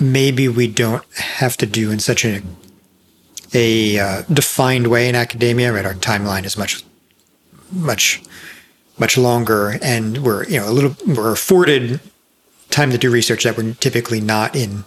[0.00, 2.42] maybe we don't have to do in such a
[3.54, 5.72] a uh, defined way in academia.
[5.72, 6.84] Right, our timeline is much
[7.72, 8.22] much
[8.98, 12.00] much longer, and we're you know a little we're afforded
[12.70, 14.84] time to do research that we're typically not in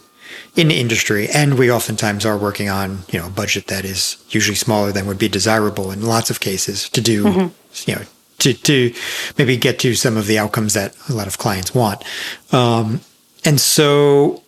[0.56, 4.56] in industry, and we oftentimes are working on you know a budget that is usually
[4.56, 7.90] smaller than would be desirable in lots of cases to do mm-hmm.
[7.90, 8.02] you know
[8.40, 8.94] to, to
[9.38, 12.04] maybe get to some of the outcomes that a lot of clients want.
[12.52, 13.00] Um,
[13.44, 14.42] and so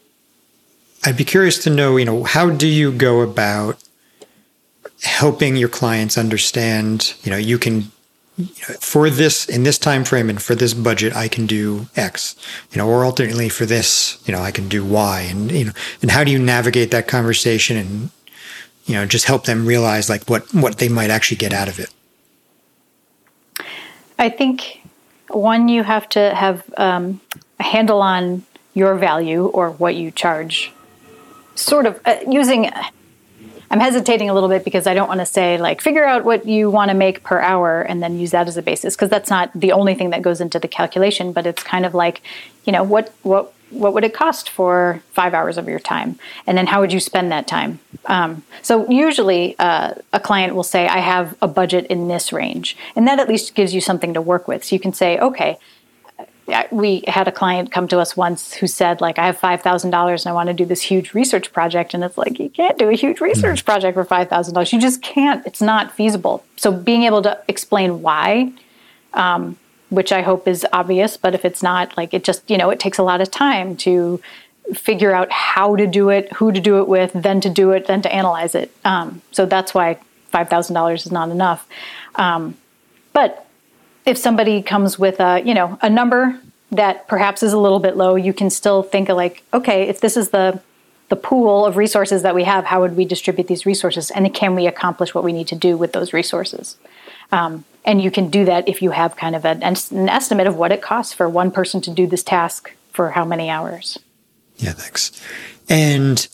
[1.05, 3.83] I'd be curious to know, you know, how do you go about
[5.03, 7.91] helping your clients understand, you know, you can
[8.37, 11.87] you know, for this in this time frame and for this budget I can do
[11.97, 12.37] X,
[12.71, 15.73] you know, or alternately for this, you know, I can do Y, and you know,
[16.01, 18.11] and how do you navigate that conversation and
[18.87, 21.79] you know just help them realize like what what they might actually get out of
[21.79, 21.93] it.
[24.23, 24.81] I think
[25.29, 27.21] one, you have to have um,
[27.59, 30.73] a handle on your value or what you charge.
[31.57, 32.71] Sort of uh, using,
[33.69, 36.47] I'm hesitating a little bit because I don't want to say, like, figure out what
[36.47, 39.29] you want to make per hour and then use that as a basis, because that's
[39.29, 42.23] not the only thing that goes into the calculation, but it's kind of like,
[42.65, 46.19] you know, what, what, what would it cost for five hours of your time?
[46.47, 47.81] And then how would you spend that time?
[48.07, 52.77] Um, so usually uh, a client will say i have a budget in this range.
[52.97, 54.65] And that at least gives you something to work with.
[54.65, 55.59] So you can say okay
[56.71, 60.27] we had a client come to us once who said like i have $5000 and
[60.27, 61.95] i want to do this huge research project.
[61.95, 63.73] And it's like you can't do a huge research mm-hmm.
[63.73, 65.47] project for $5000 you just can't.
[65.47, 66.45] It's not feasible.
[66.57, 68.53] So being able to explain why
[69.15, 69.57] um,
[69.93, 72.81] which i hope is obvious but if it's not like it just you know it
[72.81, 74.21] takes a lot of time to
[74.75, 77.87] figure out how to do it who to do it with then to do it
[77.87, 78.75] then to analyze it.
[78.85, 79.99] Um, so that's why
[80.33, 81.67] $5000 is not enough.
[82.15, 82.57] Um,
[83.13, 83.47] but
[84.07, 86.39] if somebody comes with a you know a number
[86.71, 90.01] that perhaps is a little bit low, you can still think of like, okay, if
[90.01, 90.61] this is the
[91.09, 94.55] the pool of resources that we have, how would we distribute these resources, and can
[94.55, 96.77] we accomplish what we need to do with those resources?
[97.33, 100.57] Um, and you can do that if you have kind of an, an estimate of
[100.57, 103.99] what it costs for one person to do this task for how many hours.
[104.59, 105.21] Yeah, thanks.
[105.69, 106.27] And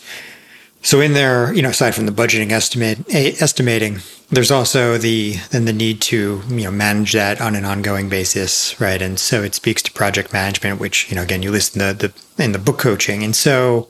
[0.83, 5.65] so in there, you know, aside from the budgeting estimate, estimating, there's also the then
[5.65, 9.01] the need to you know manage that on an ongoing basis, right?
[9.01, 12.13] And so it speaks to project management, which you know again you list in the,
[12.37, 13.89] the in the book coaching, and so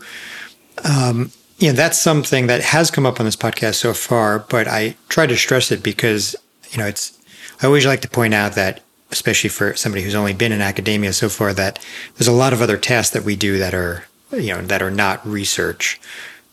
[0.85, 4.68] um, you know that's something that has come up on this podcast so far, but
[4.68, 6.37] I try to stress it because
[6.70, 7.18] you know it's
[7.62, 11.12] I always like to point out that especially for somebody who's only been in academia
[11.12, 11.85] so far that
[12.16, 14.90] there's a lot of other tasks that we do that are you know that are
[14.90, 16.00] not research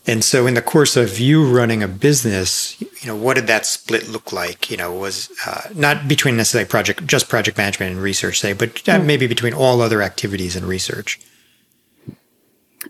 [0.08, 3.66] and so, in the course of you running a business, you know, what did that
[3.66, 4.70] split look like?
[4.70, 8.76] You know, was uh, not between necessarily project, just project management and research, say, but
[8.76, 9.04] mm.
[9.04, 11.20] maybe between all other activities and research.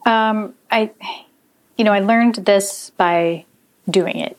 [0.05, 0.91] Um, I,
[1.77, 3.45] you know, I learned this by
[3.89, 4.37] doing it.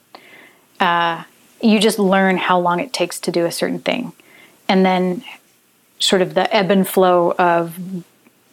[0.79, 1.25] Uh,
[1.67, 4.13] you just learn how long it takes to do a certain thing,
[4.69, 5.25] and then
[5.99, 7.79] sort of the ebb and flow of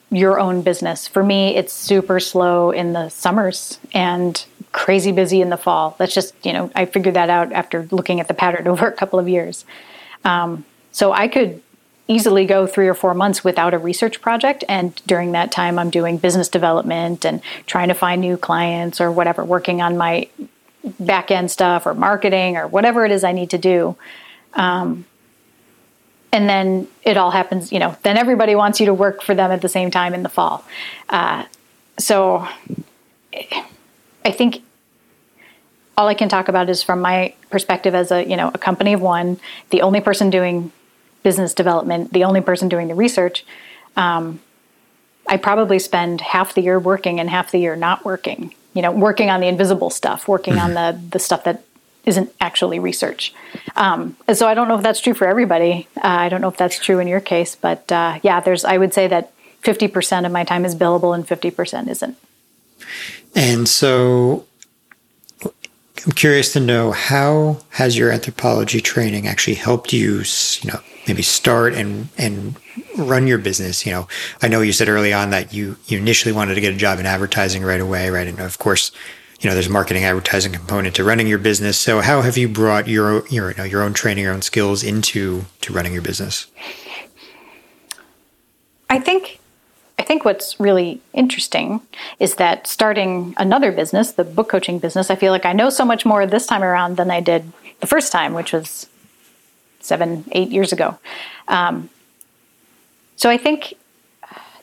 [0.09, 1.07] your own business.
[1.07, 5.95] For me, it's super slow in the summers and crazy busy in the fall.
[5.97, 8.91] That's just, you know, I figured that out after looking at the pattern over a
[8.91, 9.65] couple of years.
[10.23, 11.61] Um, so I could
[12.07, 14.63] easily go three or four months without a research project.
[14.67, 19.11] And during that time, I'm doing business development and trying to find new clients or
[19.11, 20.27] whatever, working on my
[20.99, 23.95] back end stuff or marketing or whatever it is I need to do.
[24.53, 25.05] Um,
[26.33, 29.51] and then it all happens you know then everybody wants you to work for them
[29.51, 30.65] at the same time in the fall
[31.09, 31.45] uh,
[31.97, 32.45] so
[34.25, 34.61] i think
[35.95, 38.91] all i can talk about is from my perspective as a you know a company
[38.91, 40.71] of one the only person doing
[41.21, 43.45] business development the only person doing the research
[43.95, 44.41] um,
[45.27, 48.91] i probably spend half the year working and half the year not working you know
[48.91, 51.63] working on the invisible stuff working on the the stuff that
[52.05, 53.33] isn't actually research.
[53.75, 55.87] Um, and so I don't know if that's true for everybody.
[55.97, 58.65] Uh, I don't know if that's true in your case, but uh, yeah, there's.
[58.65, 59.31] I would say that
[59.63, 62.17] 50% of my time is billable and 50% isn't.
[63.35, 64.45] And so
[66.05, 70.23] I'm curious to know how has your anthropology training actually helped you,
[70.61, 72.55] you know, maybe start and and
[72.97, 73.85] run your business.
[73.85, 74.07] You know,
[74.41, 76.99] I know you said early on that you you initially wanted to get a job
[76.99, 78.27] in advertising right away, right?
[78.27, 78.91] And of course,
[79.39, 81.77] you know, there's marketing advertising component to running your business.
[81.77, 84.83] So how have you brought your your you know, your own training, your own skills
[84.83, 86.47] into to running your business?
[88.89, 89.39] I think
[90.03, 91.79] I think what's really interesting
[92.19, 95.85] is that starting another business, the book coaching business, I feel like I know so
[95.85, 98.87] much more this time around than I did the first time, which was
[99.79, 100.99] seven, eight years ago.
[101.47, 101.89] Um,
[103.15, 103.75] so I think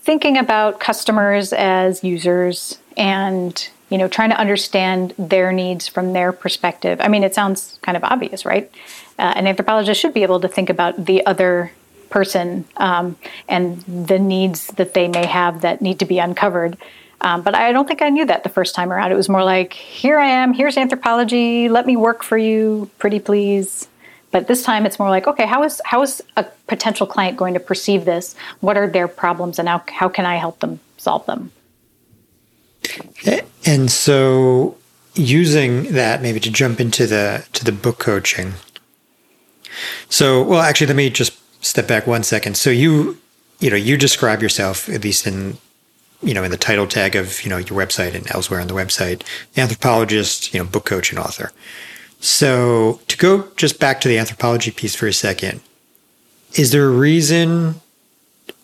[0.00, 6.32] thinking about customers as users and you know, trying to understand their needs from their
[6.32, 7.00] perspective.
[7.00, 8.70] I mean, it sounds kind of obvious, right?
[9.18, 11.72] Uh, an anthropologist should be able to think about the other
[12.10, 13.16] person um,
[13.48, 16.76] and the needs that they may have that need to be uncovered.
[17.22, 19.12] Um, but I don't think I knew that the first time around.
[19.12, 23.20] It was more like, here I am, here's anthropology, let me work for you, pretty
[23.20, 23.88] please.
[24.30, 27.54] But this time it's more like, okay, how is how is a potential client going
[27.54, 28.36] to perceive this?
[28.60, 31.50] What are their problems and how, how can I help them solve them?
[33.66, 34.76] And so
[35.14, 38.54] using that maybe to jump into the to the book coaching.
[40.08, 42.56] So, well actually let me just step back one second.
[42.56, 43.18] So you
[43.58, 45.58] you know, you describe yourself at least in
[46.22, 48.74] you know, in the title tag of, you know, your website and elsewhere on the
[48.74, 49.22] website,
[49.56, 51.50] anthropologist, you know, book coach and author.
[52.20, 55.60] So to go just back to the anthropology piece for a second,
[56.54, 57.80] is there a reason,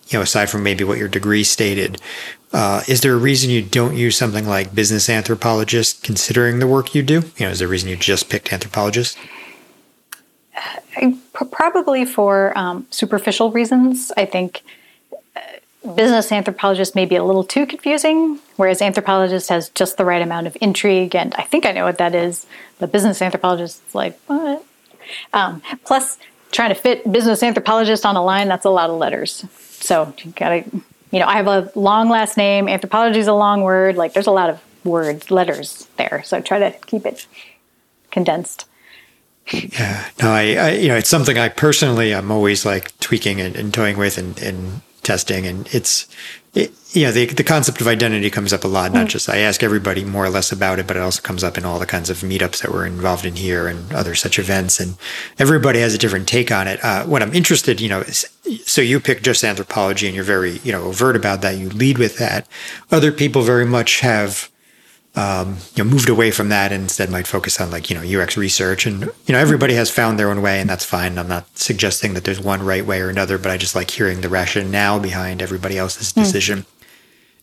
[0.09, 2.01] you know, aside from maybe what your degree stated,
[2.53, 6.94] uh, is there a reason you don't use something like business anthropologist considering the work
[6.94, 7.22] you do?
[7.36, 9.16] You know, is there a reason you just picked anthropologist?
[11.32, 14.12] Probably for um, superficial reasons.
[14.16, 14.62] I think
[15.34, 15.40] uh,
[15.94, 20.46] business anthropologist may be a little too confusing, whereas anthropologist has just the right amount
[20.46, 22.46] of intrigue, and I think I know what that is.
[22.78, 24.64] But business anthropologist is like, what?
[25.32, 26.18] Um, plus,
[26.50, 29.44] trying to fit business anthropologist on a line, that's a lot of letters.
[29.78, 30.64] So you gotta,
[31.11, 32.68] you know, I have a long last name.
[32.68, 33.96] Anthropology is a long word.
[33.96, 36.22] Like there's a lot of words, letters there.
[36.24, 37.26] So try to keep it
[38.11, 38.66] condensed.
[39.53, 43.55] Yeah, no, I, I, you know, it's something I personally, I'm always like tweaking and,
[43.55, 45.47] and toying with and, and testing.
[45.47, 46.09] And it's,
[46.53, 48.92] it, yeah, the, the concept of identity comes up a lot.
[48.92, 49.11] Not mm.
[49.11, 51.64] just, I ask everybody more or less about it, but it also comes up in
[51.64, 54.80] all the kinds of meetups that we're involved in here and other such events.
[54.80, 54.97] And
[55.38, 56.82] everybody has a different take on it.
[56.82, 58.28] Uh, what I'm interested, you know, is,
[58.64, 61.57] so you pick just anthropology and you're very, you know, overt about that.
[61.57, 62.49] You lead with that.
[62.90, 64.51] Other people very much have,
[65.16, 68.22] um, you know, moved away from that and instead might focus on like, you know,
[68.22, 68.86] UX research.
[68.86, 71.18] And, you know, everybody has found their own way and that's fine.
[71.18, 74.20] I'm not suggesting that there's one right way or another, but I just like hearing
[74.20, 76.20] the rationale behind everybody else's hmm.
[76.20, 76.58] decision.
[76.60, 76.66] Mm.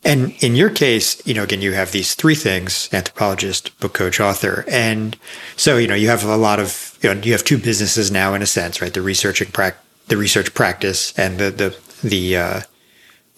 [0.05, 4.19] And in your case, you know, again, you have these three things, anthropologist, book coach,
[4.19, 4.65] author.
[4.67, 5.17] And
[5.55, 8.33] so, you know, you have a lot of, you know, you have two businesses now
[8.33, 8.93] in a sense, right?
[8.93, 12.61] The researching prac, the research practice and the, the, the, uh,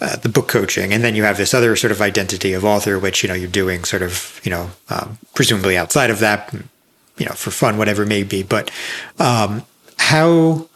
[0.01, 2.99] uh, the book coaching, and then you have this other sort of identity of author,
[2.99, 6.53] which you know you're doing sort of you know um, presumably outside of that,
[7.17, 8.43] you know for fun, whatever it may be.
[8.43, 8.71] But
[9.19, 9.63] um,
[9.97, 10.67] how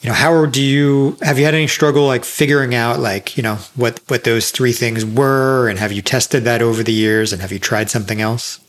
[0.00, 3.42] you know how do you have you had any struggle like figuring out like you
[3.42, 7.32] know what what those three things were, and have you tested that over the years,
[7.32, 8.60] and have you tried something else?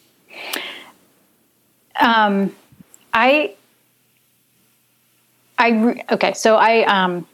[2.00, 2.54] Um,
[3.14, 3.56] I
[5.58, 7.26] I okay, so I um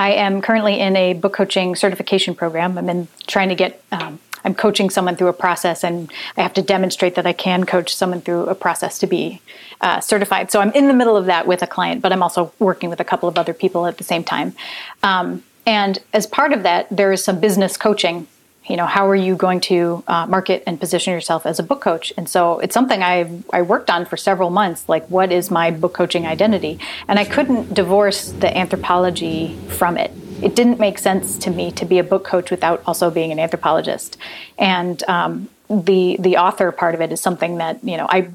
[0.00, 2.78] I am currently in a book coaching certification program.
[2.78, 3.84] I'm in trying to get.
[3.92, 7.64] Um, I'm coaching someone through a process, and I have to demonstrate that I can
[7.64, 9.42] coach someone through a process to be
[9.82, 10.50] uh, certified.
[10.50, 13.00] So I'm in the middle of that with a client, but I'm also working with
[13.00, 14.54] a couple of other people at the same time.
[15.02, 18.26] Um, and as part of that, there is some business coaching
[18.66, 21.80] you know how are you going to uh, market and position yourself as a book
[21.80, 22.12] coach?
[22.16, 25.70] And so it's something i i worked on for several months like what is my
[25.70, 26.78] book coaching identity?
[27.08, 30.12] And i couldn't divorce the anthropology from it.
[30.42, 33.38] It didn't make sense to me to be a book coach without also being an
[33.38, 34.16] anthropologist.
[34.58, 38.30] And um, the the author part of it is something that you know i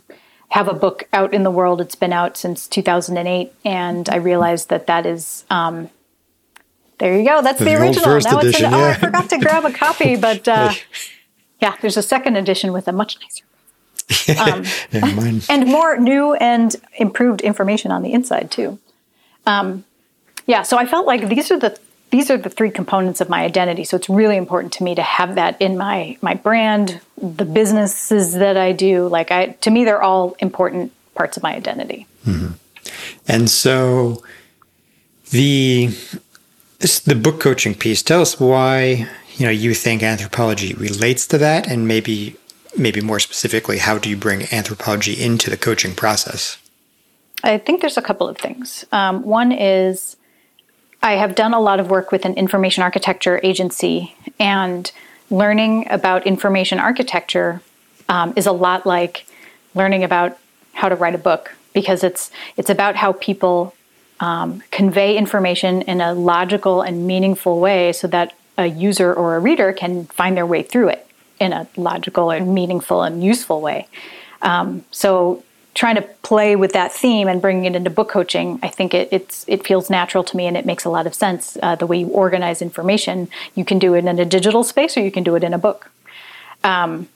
[0.49, 1.81] have a book out in the world.
[1.81, 5.89] It's been out since 2008 and i realized that that is um,
[6.97, 7.41] there you go.
[7.41, 8.19] That's the, the original.
[8.19, 8.77] Now edition, it's in, yeah.
[8.77, 10.73] oh, I forgot to grab a copy, but uh,
[11.61, 13.43] yeah, there's a second edition with a much nicer.
[14.39, 14.63] Um,
[15.49, 18.77] and more new and improved information on the inside too.
[19.47, 19.83] Um,
[20.45, 21.77] yeah, so I felt like these are the
[22.11, 23.83] these are the three components of my identity.
[23.83, 28.33] So it's really important to me to have that in my my brand, the businesses
[28.33, 29.07] that I do.
[29.07, 32.07] Like I, to me, they're all important parts of my identity.
[32.25, 32.53] Mm-hmm.
[33.27, 34.23] And so
[35.31, 35.89] the
[36.85, 38.03] this, the book coaching piece.
[38.03, 39.07] Tell us why
[39.37, 42.35] you know you think anthropology relates to that, and maybe
[42.77, 46.59] maybe more specifically, how do you bring anthropology into the coaching process?
[47.43, 48.85] I think there's a couple of things.
[48.91, 50.15] Um, one is
[51.01, 54.91] I have done a lot of work with an information architecture agency, and
[55.31, 57.61] learning about information architecture
[58.09, 59.25] um, is a lot like
[59.73, 60.37] learning about
[60.73, 63.73] how to write a book because it's it's about how people
[64.19, 69.39] um, convey information in a logical and meaningful way so that a user or a
[69.39, 71.07] reader can find their way through it
[71.39, 73.87] in a logical and meaningful and useful way.
[74.41, 75.43] Um, so
[75.73, 79.09] trying to play with that theme and bringing it into book coaching, I think it,
[79.11, 81.57] it's it feels natural to me and it makes a lot of sense.
[81.61, 85.01] Uh, the way you organize information, you can do it in a digital space or
[85.01, 85.91] you can do it in a book.
[86.63, 87.09] Um,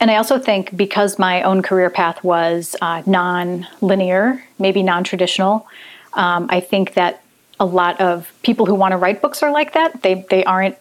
[0.00, 5.66] and I also think because my own career path was uh, non-linear, maybe non-traditional,
[6.14, 7.22] um, I think that
[7.60, 10.02] a lot of people who want to write books are like that.
[10.02, 10.76] They they aren't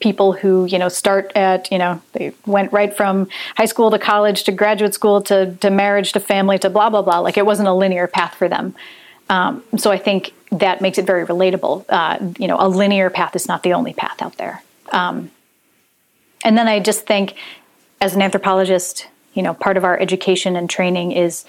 [0.00, 3.98] people who you know start at you know they went right from high school to
[3.98, 7.18] college to graduate school to to marriage to family to blah blah blah.
[7.20, 8.74] Like it wasn't a linear path for them.
[9.30, 11.84] Um, so I think that makes it very relatable.
[11.88, 14.62] Uh, you know, a linear path is not the only path out there.
[14.90, 15.30] Um,
[16.44, 17.34] and then I just think,
[18.00, 21.44] as an anthropologist, you know, part of our education and training is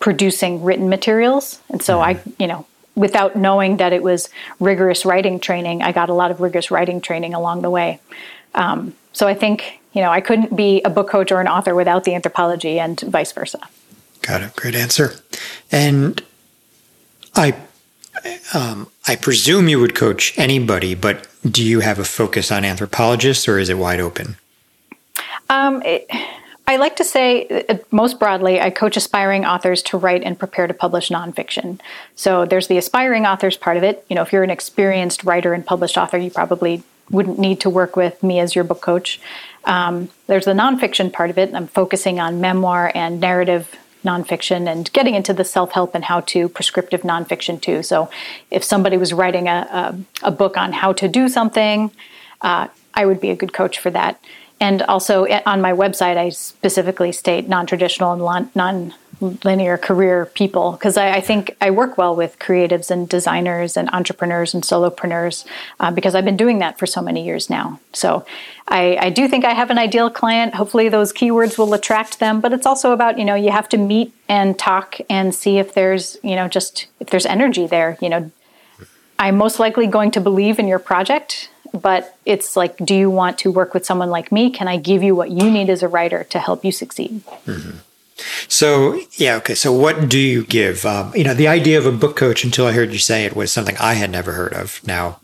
[0.00, 2.28] producing written materials, and so mm-hmm.
[2.28, 4.28] I, you know, without knowing that it was
[4.60, 8.00] rigorous writing training, I got a lot of rigorous writing training along the way.
[8.54, 11.74] Um, so I think you know I couldn't be a book coach or an author
[11.74, 13.60] without the anthropology, and vice versa.
[14.22, 14.56] Got it.
[14.56, 15.12] Great answer.
[15.70, 16.22] And
[17.34, 17.54] I,
[18.54, 23.46] um, I presume you would coach anybody, but do you have a focus on anthropologists,
[23.46, 24.36] or is it wide open?
[25.50, 26.06] Um, it,
[26.66, 30.66] I like to say, uh, most broadly, I coach aspiring authors to write and prepare
[30.66, 31.78] to publish nonfiction.
[32.16, 34.04] So there's the aspiring authors part of it.
[34.08, 37.70] You know, if you're an experienced writer and published author, you probably wouldn't need to
[37.70, 39.20] work with me as your book coach.
[39.64, 41.54] Um, there's the nonfiction part of it.
[41.54, 46.20] I'm focusing on memoir and narrative nonfiction and getting into the self help and how
[46.20, 47.82] to prescriptive nonfiction too.
[47.82, 48.10] So,
[48.50, 51.90] if somebody was writing a, a, a book on how to do something,
[52.40, 54.20] uh, I would be a good coach for that.
[54.60, 60.26] And also eh, on my website, I specifically state non traditional and non linear career
[60.26, 64.62] people because I, I, think I work well with creatives and designers and entrepreneurs and
[64.62, 65.46] solopreneurs
[65.80, 67.80] uh, because I've been doing that for so many years now.
[67.92, 68.26] So
[68.68, 70.54] I, I, do think I have an ideal client.
[70.54, 72.40] Hopefully, those keywords will attract them.
[72.40, 75.74] But it's also about you know you have to meet and talk and see if
[75.74, 77.98] there's you know just if there's energy there.
[78.00, 78.30] You know,
[79.18, 81.50] I'm most likely going to believe in your project.
[81.74, 84.50] But it's like, do you want to work with someone like me?
[84.50, 87.22] Can I give you what you need as a writer to help you succeed?
[87.46, 87.78] Mm-hmm.
[88.48, 89.54] So yeah, okay.
[89.54, 90.86] So what do you give?
[90.86, 93.34] Um, you know, the idea of a book coach until I heard you say it
[93.34, 94.80] was something I had never heard of.
[94.86, 95.18] Now,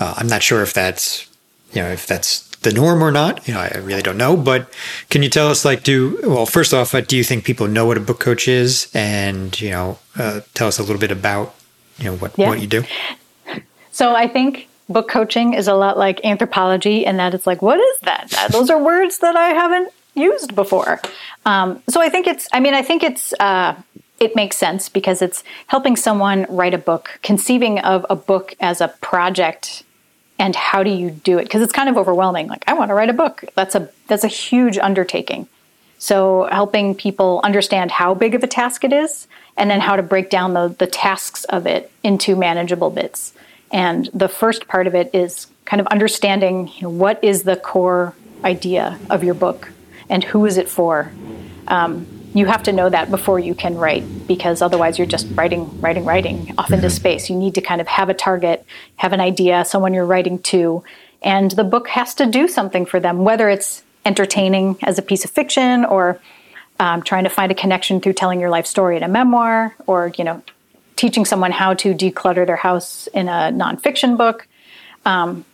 [0.00, 1.30] uh, I'm not sure if that's
[1.72, 3.46] you know if that's the norm or not.
[3.46, 4.36] You know, I really don't know.
[4.36, 4.68] But
[5.10, 6.46] can you tell us, like, do well?
[6.46, 8.90] First off, uh, do you think people know what a book coach is?
[8.92, 11.54] And you know, uh, tell us a little bit about
[11.98, 12.48] you know what yeah.
[12.48, 12.82] what you do.
[13.92, 17.78] So I think book coaching is a lot like anthropology, and that it's like, what
[17.78, 18.50] is that?
[18.50, 21.00] Those are words that I haven't used before.
[21.46, 23.74] Um, so I think it's, I mean, I think it's, uh,
[24.20, 28.80] it makes sense because it's helping someone write a book, conceiving of a book as
[28.80, 29.82] a project
[30.38, 31.44] and how do you do it?
[31.44, 32.48] Because it's kind of overwhelming.
[32.48, 33.44] Like i want to write a book.
[33.54, 35.46] That's a that's a huge undertaking.
[35.98, 40.02] So helping people understand how big of a task it is and then how to
[40.02, 43.32] break down the, the tasks of it into manageable bits
[43.74, 47.56] and the first part of it is kind of understanding you know, what is the
[47.56, 48.14] core
[48.44, 49.72] idea of your book
[50.08, 51.10] and who is it for.
[51.66, 55.80] Um, you have to know that before you can write because otherwise you're just writing,
[55.80, 56.94] writing, writing off into mm-hmm.
[56.94, 57.28] space.
[57.28, 58.64] You need to kind of have a target,
[58.96, 60.84] have an idea, someone you're writing to,
[61.22, 65.24] and the book has to do something for them, whether it's entertaining as a piece
[65.24, 66.20] of fiction or
[66.78, 70.12] um, trying to find a connection through telling your life story in a memoir or,
[70.16, 70.42] you know,
[70.96, 74.46] teaching someone how to declutter their house in a nonfiction book.
[75.04, 75.44] Um,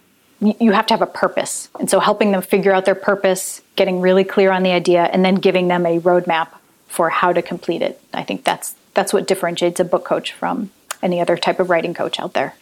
[0.41, 1.68] you have to have a purpose.
[1.78, 5.24] And so helping them figure out their purpose, getting really clear on the idea, and
[5.24, 6.49] then giving them a roadmap
[6.88, 8.01] for how to complete it.
[8.14, 10.70] I think that's that's what differentiates a book coach from
[11.03, 12.55] any other type of writing coach out there.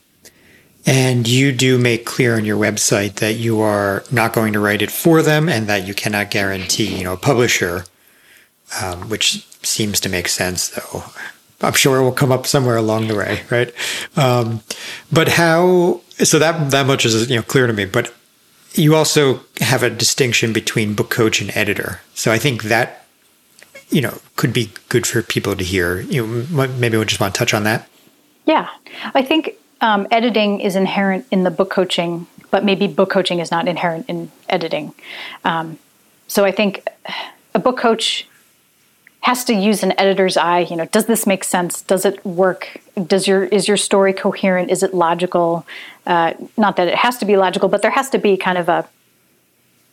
[0.87, 4.83] And you do make clear on your website that you are not going to write
[4.83, 7.85] it for them and that you cannot guarantee, you know, a publisher,
[8.83, 11.05] um, which seems to make sense though.
[11.61, 13.73] I'm sure it will come up somewhere along the way, right?
[14.17, 14.63] Um,
[15.11, 16.01] but how?
[16.19, 17.85] So that that much is you know clear to me.
[17.85, 18.15] But
[18.75, 22.01] you also have a distinction between book coach and editor.
[22.15, 23.07] So I think that
[23.91, 26.01] you know could be good for people to hear.
[26.03, 27.89] You know, maybe we just want to touch on that.
[28.47, 28.69] Yeah,
[29.15, 33.51] I think um, editing is inherent in the book coaching, but maybe book coaching is
[33.51, 34.95] not inherent in editing.
[35.45, 35.79] Um,
[36.29, 36.87] so I think
[37.55, 38.28] a book coach
[39.21, 41.83] has to use an editor's eye you know does this make sense?
[41.83, 42.81] Does it work?
[43.07, 44.71] Does your is your story coherent?
[44.71, 45.67] Is it logical?
[46.07, 48.69] Uh, not that it has to be logical but there has to be kind of
[48.69, 48.89] a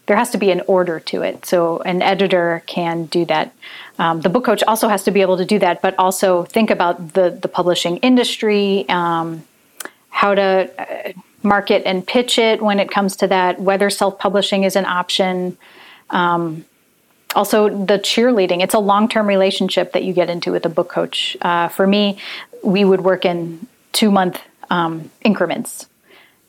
[0.08, 1.48] there has to be an order to it.
[1.48, 3.52] So an editor can do that.
[3.98, 6.70] Um, the book coach also has to be able to do that but also think
[6.70, 9.44] about the the publishing industry um,
[10.10, 11.12] how to uh,
[11.44, 15.58] market and pitch it when it comes to that whether self-publishing is an option.
[16.10, 16.66] Um,
[17.36, 18.64] also the cheerleading.
[18.64, 21.38] It's a long-term relationship that you get into with a book coach.
[21.42, 22.18] Uh, for me
[22.64, 25.88] we would work in two month um, increments.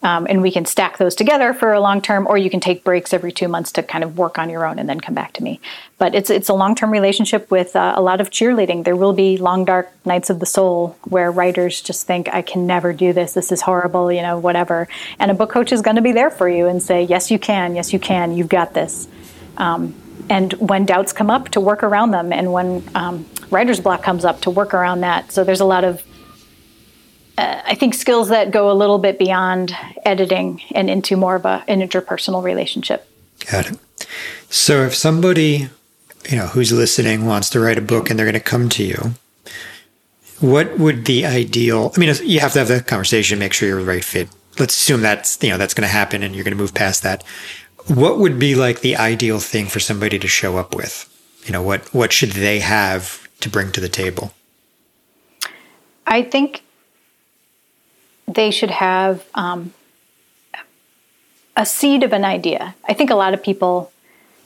[0.02, 2.84] Um, and we can stack those together for a long term or you can take
[2.84, 5.32] breaks every two months to kind of work on your own and then come back
[5.34, 5.58] to me.
[5.98, 8.84] But it's it's a long-term relationship with uh, a lot of cheerleading.
[8.84, 12.66] There will be long dark nights of the soul where writers just think i can
[12.66, 13.32] never do this.
[13.32, 14.86] This is horrible you know whatever.
[15.18, 17.38] And a book coach is going to be there for you and say yes you
[17.38, 17.74] can.
[17.74, 18.36] Yes you can.
[18.36, 19.08] You've got this.
[19.56, 19.94] Um,
[20.28, 22.32] and when doubts come up to work around them.
[22.32, 25.32] And when um, writer's block comes up to work around that.
[25.32, 26.02] So there's a lot of
[27.38, 31.44] uh, i think skills that go a little bit beyond editing and into more of
[31.44, 33.08] a, an interpersonal relationship.
[33.50, 33.78] Got it.
[34.48, 35.68] So if somebody
[36.28, 38.82] you know who's listening wants to write a book and they're going to come to
[38.82, 39.14] you
[40.40, 43.80] what would the ideal i mean you have to have that conversation make sure you're
[43.80, 44.28] the right fit.
[44.58, 47.02] Let's assume that's you know that's going to happen and you're going to move past
[47.02, 47.22] that
[47.88, 51.12] what would be like the ideal thing for somebody to show up with?
[51.44, 54.32] You know, what what should they have to bring to the table?
[56.06, 56.62] I think
[58.26, 59.72] they should have um,
[61.56, 62.74] a seed of an idea.
[62.88, 63.92] I think a lot of people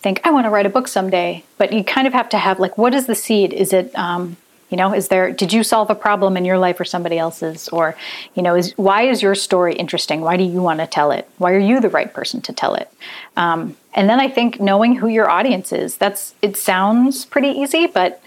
[0.01, 2.59] think I want to write a book someday, but you kind of have to have
[2.59, 3.53] like, what is the seed?
[3.53, 4.37] Is it um,
[4.71, 7.69] you know, is there did you solve a problem in your life or somebody else's
[7.69, 7.97] or
[8.35, 10.21] you know, is why is your story interesting?
[10.21, 11.29] Why do you want to tell it?
[11.39, 12.91] Why are you the right person to tell it?
[13.37, 15.97] Um, and then I think knowing who your audience is.
[15.97, 18.23] That's it sounds pretty easy, but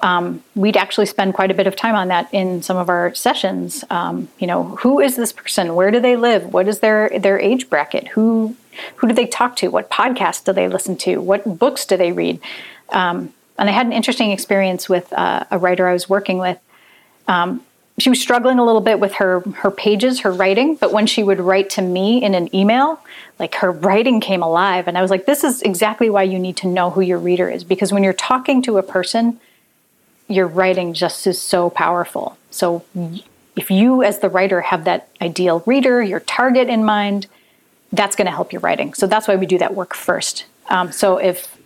[0.00, 3.12] um, we'd actually spend quite a bit of time on that in some of our
[3.14, 3.84] sessions.
[3.90, 5.74] Um, you know, who is this person?
[5.74, 6.52] Where do they live?
[6.52, 8.08] What is their their age bracket?
[8.08, 8.56] Who
[8.96, 9.68] who do they talk to?
[9.68, 11.16] What podcasts do they listen to?
[11.16, 12.40] What books do they read?
[12.90, 16.58] Um, and I had an interesting experience with uh, a writer I was working with.
[17.26, 17.64] Um,
[17.98, 21.22] she was struggling a little bit with her her pages, her writing, but when she
[21.22, 23.00] would write to me in an email,
[23.38, 26.56] like her writing came alive, and I was like, "This is exactly why you need
[26.58, 29.40] to know who your reader is, because when you're talking to a person,
[30.28, 32.38] your writing just is so powerful.
[32.50, 32.84] So,
[33.56, 37.26] if you as the writer have that ideal reader, your target in mind,
[37.92, 38.94] that's going to help your writing.
[38.94, 40.44] So that's why we do that work first.
[40.68, 41.57] Um, so if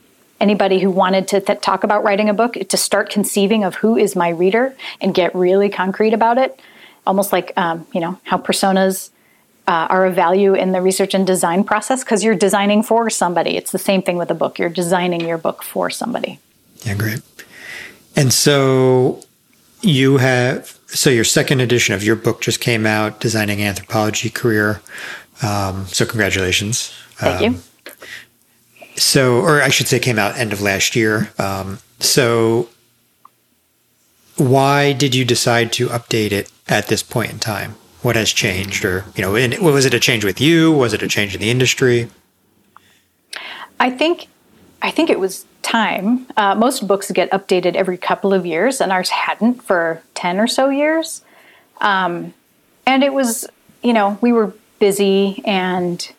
[0.43, 3.95] anybody who wanted to th- talk about writing a book to start conceiving of who
[3.95, 6.59] is my reader and get really concrete about it.
[7.07, 9.09] Almost like um, you know how personas
[9.67, 13.55] uh, are a value in the research and design process because you're designing for somebody.
[13.55, 14.59] It's the same thing with a book.
[14.59, 16.39] You're designing your book for somebody.
[16.85, 17.21] Yeah great.
[18.15, 19.23] And so
[19.81, 24.81] you have so your second edition of your book just came out designing anthropology career.
[25.41, 26.93] Um, so congratulations.
[27.15, 27.63] Thank um, you
[29.03, 31.31] so, or I should say, came out end of last year.
[31.37, 32.69] Um, so,
[34.37, 37.75] why did you decide to update it at this point in time?
[38.01, 40.71] What has changed, or you know, in, was it a change with you?
[40.71, 42.09] Was it a change in the industry?
[43.79, 44.27] I think,
[44.81, 46.25] I think it was time.
[46.37, 50.47] Uh, most books get updated every couple of years, and ours hadn't for ten or
[50.47, 51.23] so years.
[51.81, 52.33] Um,
[52.85, 53.45] and it was,
[53.81, 56.11] you know, we were busy and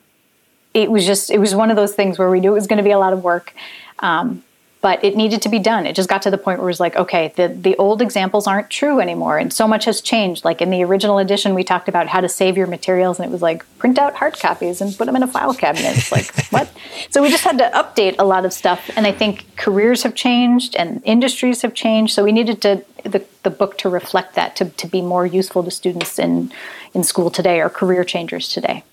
[0.75, 2.79] it was just it was one of those things where we knew it was going
[2.79, 3.55] to be a lot of work
[4.01, 4.43] um,
[4.85, 5.87] but it needed to be done.
[5.87, 8.47] It just got to the point where it was like okay the, the old examples
[8.47, 10.45] aren't true anymore and so much has changed.
[10.45, 13.33] Like in the original edition we talked about how to save your materials and it
[13.33, 15.97] was like print out hard copies and put them in a file cabinet.
[15.97, 16.71] It's like what?
[17.09, 20.15] So we just had to update a lot of stuff and i think careers have
[20.15, 24.55] changed and industries have changed so we needed to the, the book to reflect that
[24.57, 26.53] to, to be more useful to students in
[26.93, 28.85] in school today or career changers today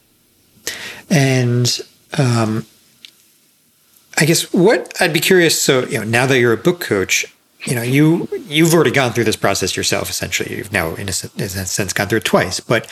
[1.12, 1.82] and
[2.18, 2.66] um,
[4.18, 5.62] I guess what I'd be curious.
[5.62, 7.26] So you know, now that you're a book coach,
[7.66, 10.10] you know you you've already gone through this process yourself.
[10.10, 12.60] Essentially, you've now in a, in a sense gone through it twice.
[12.60, 12.90] But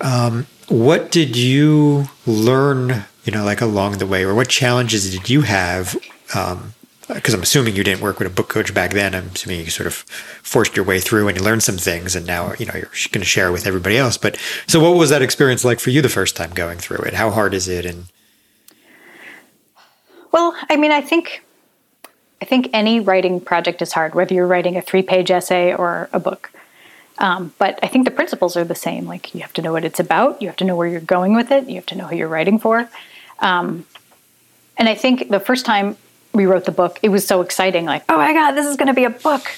[0.00, 3.04] um, what did you learn?
[3.24, 5.96] You know, like along the way, or what challenges did you have
[6.34, 6.72] um,
[7.14, 9.14] because I'm assuming you didn't work with a book coach back then.
[9.14, 12.26] I'm assuming you sort of forced your way through and you learned some things, and
[12.26, 14.16] now you know you're going to share with everybody else.
[14.16, 17.14] But so, what was that experience like for you the first time going through it?
[17.14, 17.86] How hard is it?
[17.86, 18.06] And
[20.32, 21.42] well, I mean, I think
[22.40, 26.20] I think any writing project is hard, whether you're writing a three-page essay or a
[26.20, 26.50] book.
[27.18, 29.04] Um, but I think the principles are the same.
[29.06, 31.34] Like you have to know what it's about, you have to know where you're going
[31.34, 32.88] with it, you have to know who you're writing for.
[33.40, 33.84] Um,
[34.78, 35.98] and I think the first time
[36.32, 37.84] we wrote the book, it was so exciting.
[37.84, 39.50] Like, oh my God, this is going to be a book.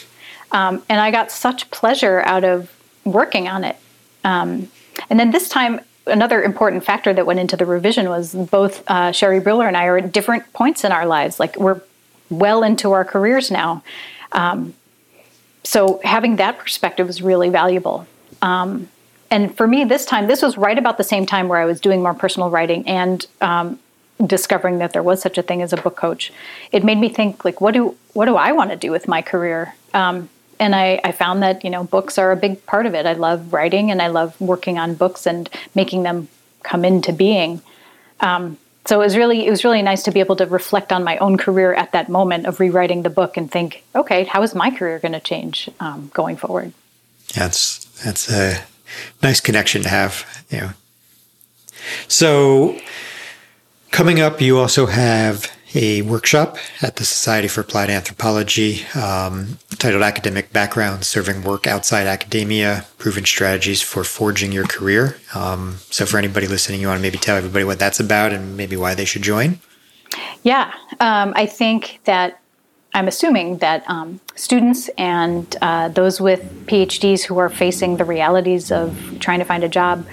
[0.53, 2.73] Um, and I got such pleasure out of
[3.05, 3.77] working on it.
[4.25, 4.71] Um,
[5.11, 9.13] and then this time, another important factor that went into the revision was both uh,
[9.13, 11.41] Sherry Briller and I are at different points in our lives.
[11.41, 11.81] Like, we're
[12.31, 13.83] well into our careers now.
[14.33, 14.75] Um,
[15.65, 18.07] so having that perspective was really valuable.
[18.41, 18.89] Um,
[19.31, 21.81] and for me, this time, this was right about the same time where I was
[21.81, 23.79] doing more personal writing and um,
[24.27, 26.33] discovering that there was such a thing as a book coach,
[26.71, 29.23] it made me think like, what do what do I want to do with my
[29.23, 29.75] career?
[29.95, 30.29] Um,
[30.61, 33.07] and I, I, found that you know books are a big part of it.
[33.07, 36.29] I love writing and I love working on books and making them
[36.63, 37.61] come into being.
[38.21, 41.05] Um, so it was really it was really nice to be able to reflect on
[41.05, 44.55] my own career at that moment of rewriting the book and think, okay, how is
[44.55, 46.73] my career going to change um, going forward?
[47.35, 48.65] That's that's a
[49.23, 50.45] nice connection to have.
[50.51, 50.71] You know,
[52.09, 52.79] so
[53.93, 60.03] Coming up, you also have a workshop at the Society for Applied Anthropology um, titled
[60.03, 65.19] Academic Background Serving Work Outside Academia Proven Strategies for Forging Your Career.
[65.35, 68.57] Um, so, for anybody listening, you want to maybe tell everybody what that's about and
[68.57, 69.61] maybe why they should join?
[70.43, 72.41] Yeah, um, I think that
[72.95, 78.73] I'm assuming that um, students and uh, those with PhDs who are facing the realities
[78.73, 80.07] of trying to find a job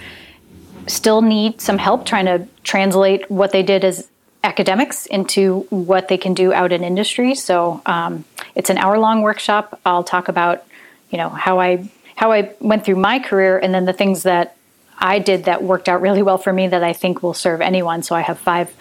[0.89, 4.07] still need some help trying to translate what they did as
[4.43, 7.35] academics into what they can do out in industry.
[7.35, 8.25] So um,
[8.55, 9.79] it's an hour long workshop.
[9.85, 10.65] I'll talk about
[11.09, 14.55] you know how I how I went through my career and then the things that
[14.97, 18.03] I did that worked out really well for me that I think will serve anyone.
[18.03, 18.73] So I have five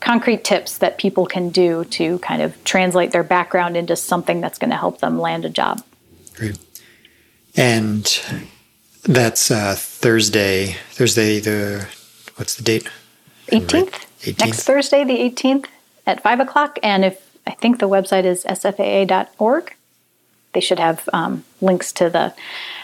[0.00, 4.58] concrete tips that people can do to kind of translate their background into something that's
[4.58, 5.82] going to help them land a job.
[6.34, 6.58] Great.
[7.56, 8.20] And
[9.02, 10.76] that's uh, Thursday.
[10.90, 11.88] Thursday, the
[12.36, 12.88] what's the date?
[13.48, 14.06] 18th.
[14.20, 14.38] 18th.
[14.38, 15.66] Next Thursday, the 18th
[16.06, 16.78] at 5 o'clock.
[16.82, 19.74] And if I think the website is sfaa.org.
[20.52, 22.34] they should have um, links to the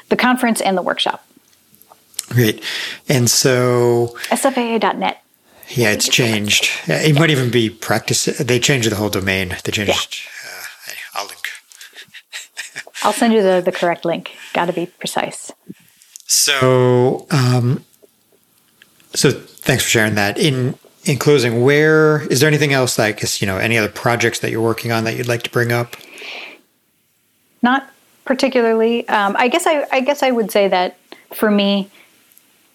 [0.08, 1.26] the conference and the workshop.
[2.28, 2.62] Great.
[3.08, 5.22] And so SFAA.net.
[5.68, 6.70] Yeah, it's changed.
[6.86, 8.24] It might even be practice.
[8.24, 9.56] They changed the whole domain.
[9.64, 10.24] They changed.
[10.42, 10.50] Yeah.
[10.50, 11.48] Uh, I'll link.
[13.04, 14.30] I'll send you the, the correct link.
[14.54, 15.52] Got to be precise.
[16.28, 17.84] So, um,
[19.14, 20.38] so thanks for sharing that.
[20.38, 20.74] In
[21.04, 24.62] in closing, where is there anything else like you know any other projects that you're
[24.62, 25.96] working on that you'd like to bring up?
[27.62, 27.90] Not
[28.26, 29.08] particularly.
[29.08, 30.98] Um, I guess I, I guess I would say that
[31.32, 31.90] for me,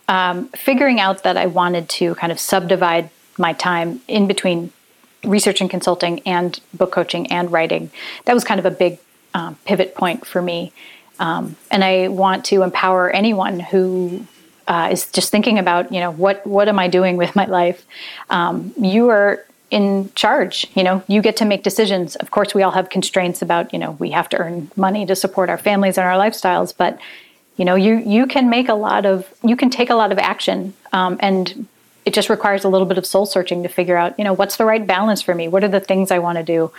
[0.07, 4.73] um, figuring out that I wanted to kind of subdivide my time in between
[5.23, 7.91] research and consulting and book coaching and writing,
[8.25, 8.97] that was kind of a big
[9.35, 10.73] um, pivot point for me.
[11.19, 14.25] Um, and I want to empower anyone who
[14.67, 17.85] uh, is just thinking about, you know, what what am I doing with my life?
[18.29, 20.67] Um, you are in charge.
[20.75, 22.15] You know, you get to make decisions.
[22.17, 25.15] Of course, we all have constraints about, you know, we have to earn money to
[25.15, 26.99] support our families and our lifestyles, but
[27.57, 30.17] you know, you you can make a lot of you can take a lot of
[30.17, 31.67] action, um, and
[32.05, 34.57] it just requires a little bit of soul searching to figure out, you know, what's
[34.57, 35.47] the right balance for me?
[35.47, 36.71] What are the things I want to do?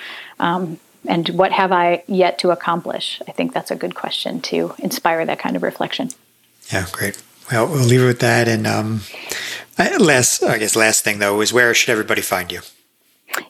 [1.07, 3.20] And what have I yet to accomplish?
[3.28, 6.11] I think that's a good question to inspire that kind of reflection.
[6.72, 7.22] Yeah, great.
[7.50, 8.48] Well, we'll leave it with that.
[8.48, 9.00] And um,
[9.78, 12.61] last, I guess, last thing though is where should everybody find you?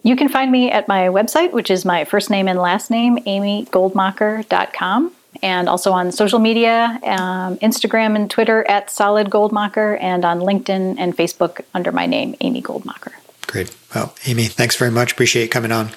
[0.02, 3.18] You can find me at my website, which is my first name and last name,
[3.18, 10.40] amygoldmacher.com, and also on social media, um, Instagram and Twitter at Solid Goldmacher, and on
[10.40, 13.12] LinkedIn and Facebook under my name, Amy Goldmacher.
[13.46, 13.76] Great.
[13.94, 15.12] Well, Amy, thanks very much.
[15.12, 15.90] Appreciate you coming on.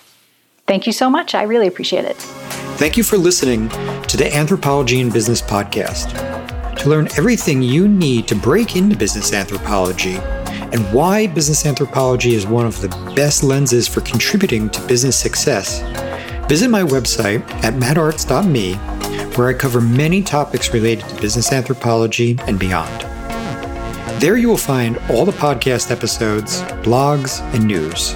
[0.68, 1.34] Thank you so much.
[1.34, 2.18] I really appreciate it.
[2.78, 6.14] Thank you for listening to the Anthropology and Business podcast.
[6.78, 10.18] To learn everything you need to break into business anthropology
[10.74, 15.82] and why business anthropology is one of the best lenses for contributing to business success,
[16.48, 18.74] visit my website at mattartz.me,
[19.36, 23.02] where I cover many topics related to business anthropology and beyond.
[24.22, 28.16] There you will find all the podcast episodes, blogs, and news.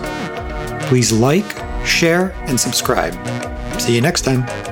[0.90, 3.14] Please like, share, and subscribe.
[3.80, 4.71] See you next time.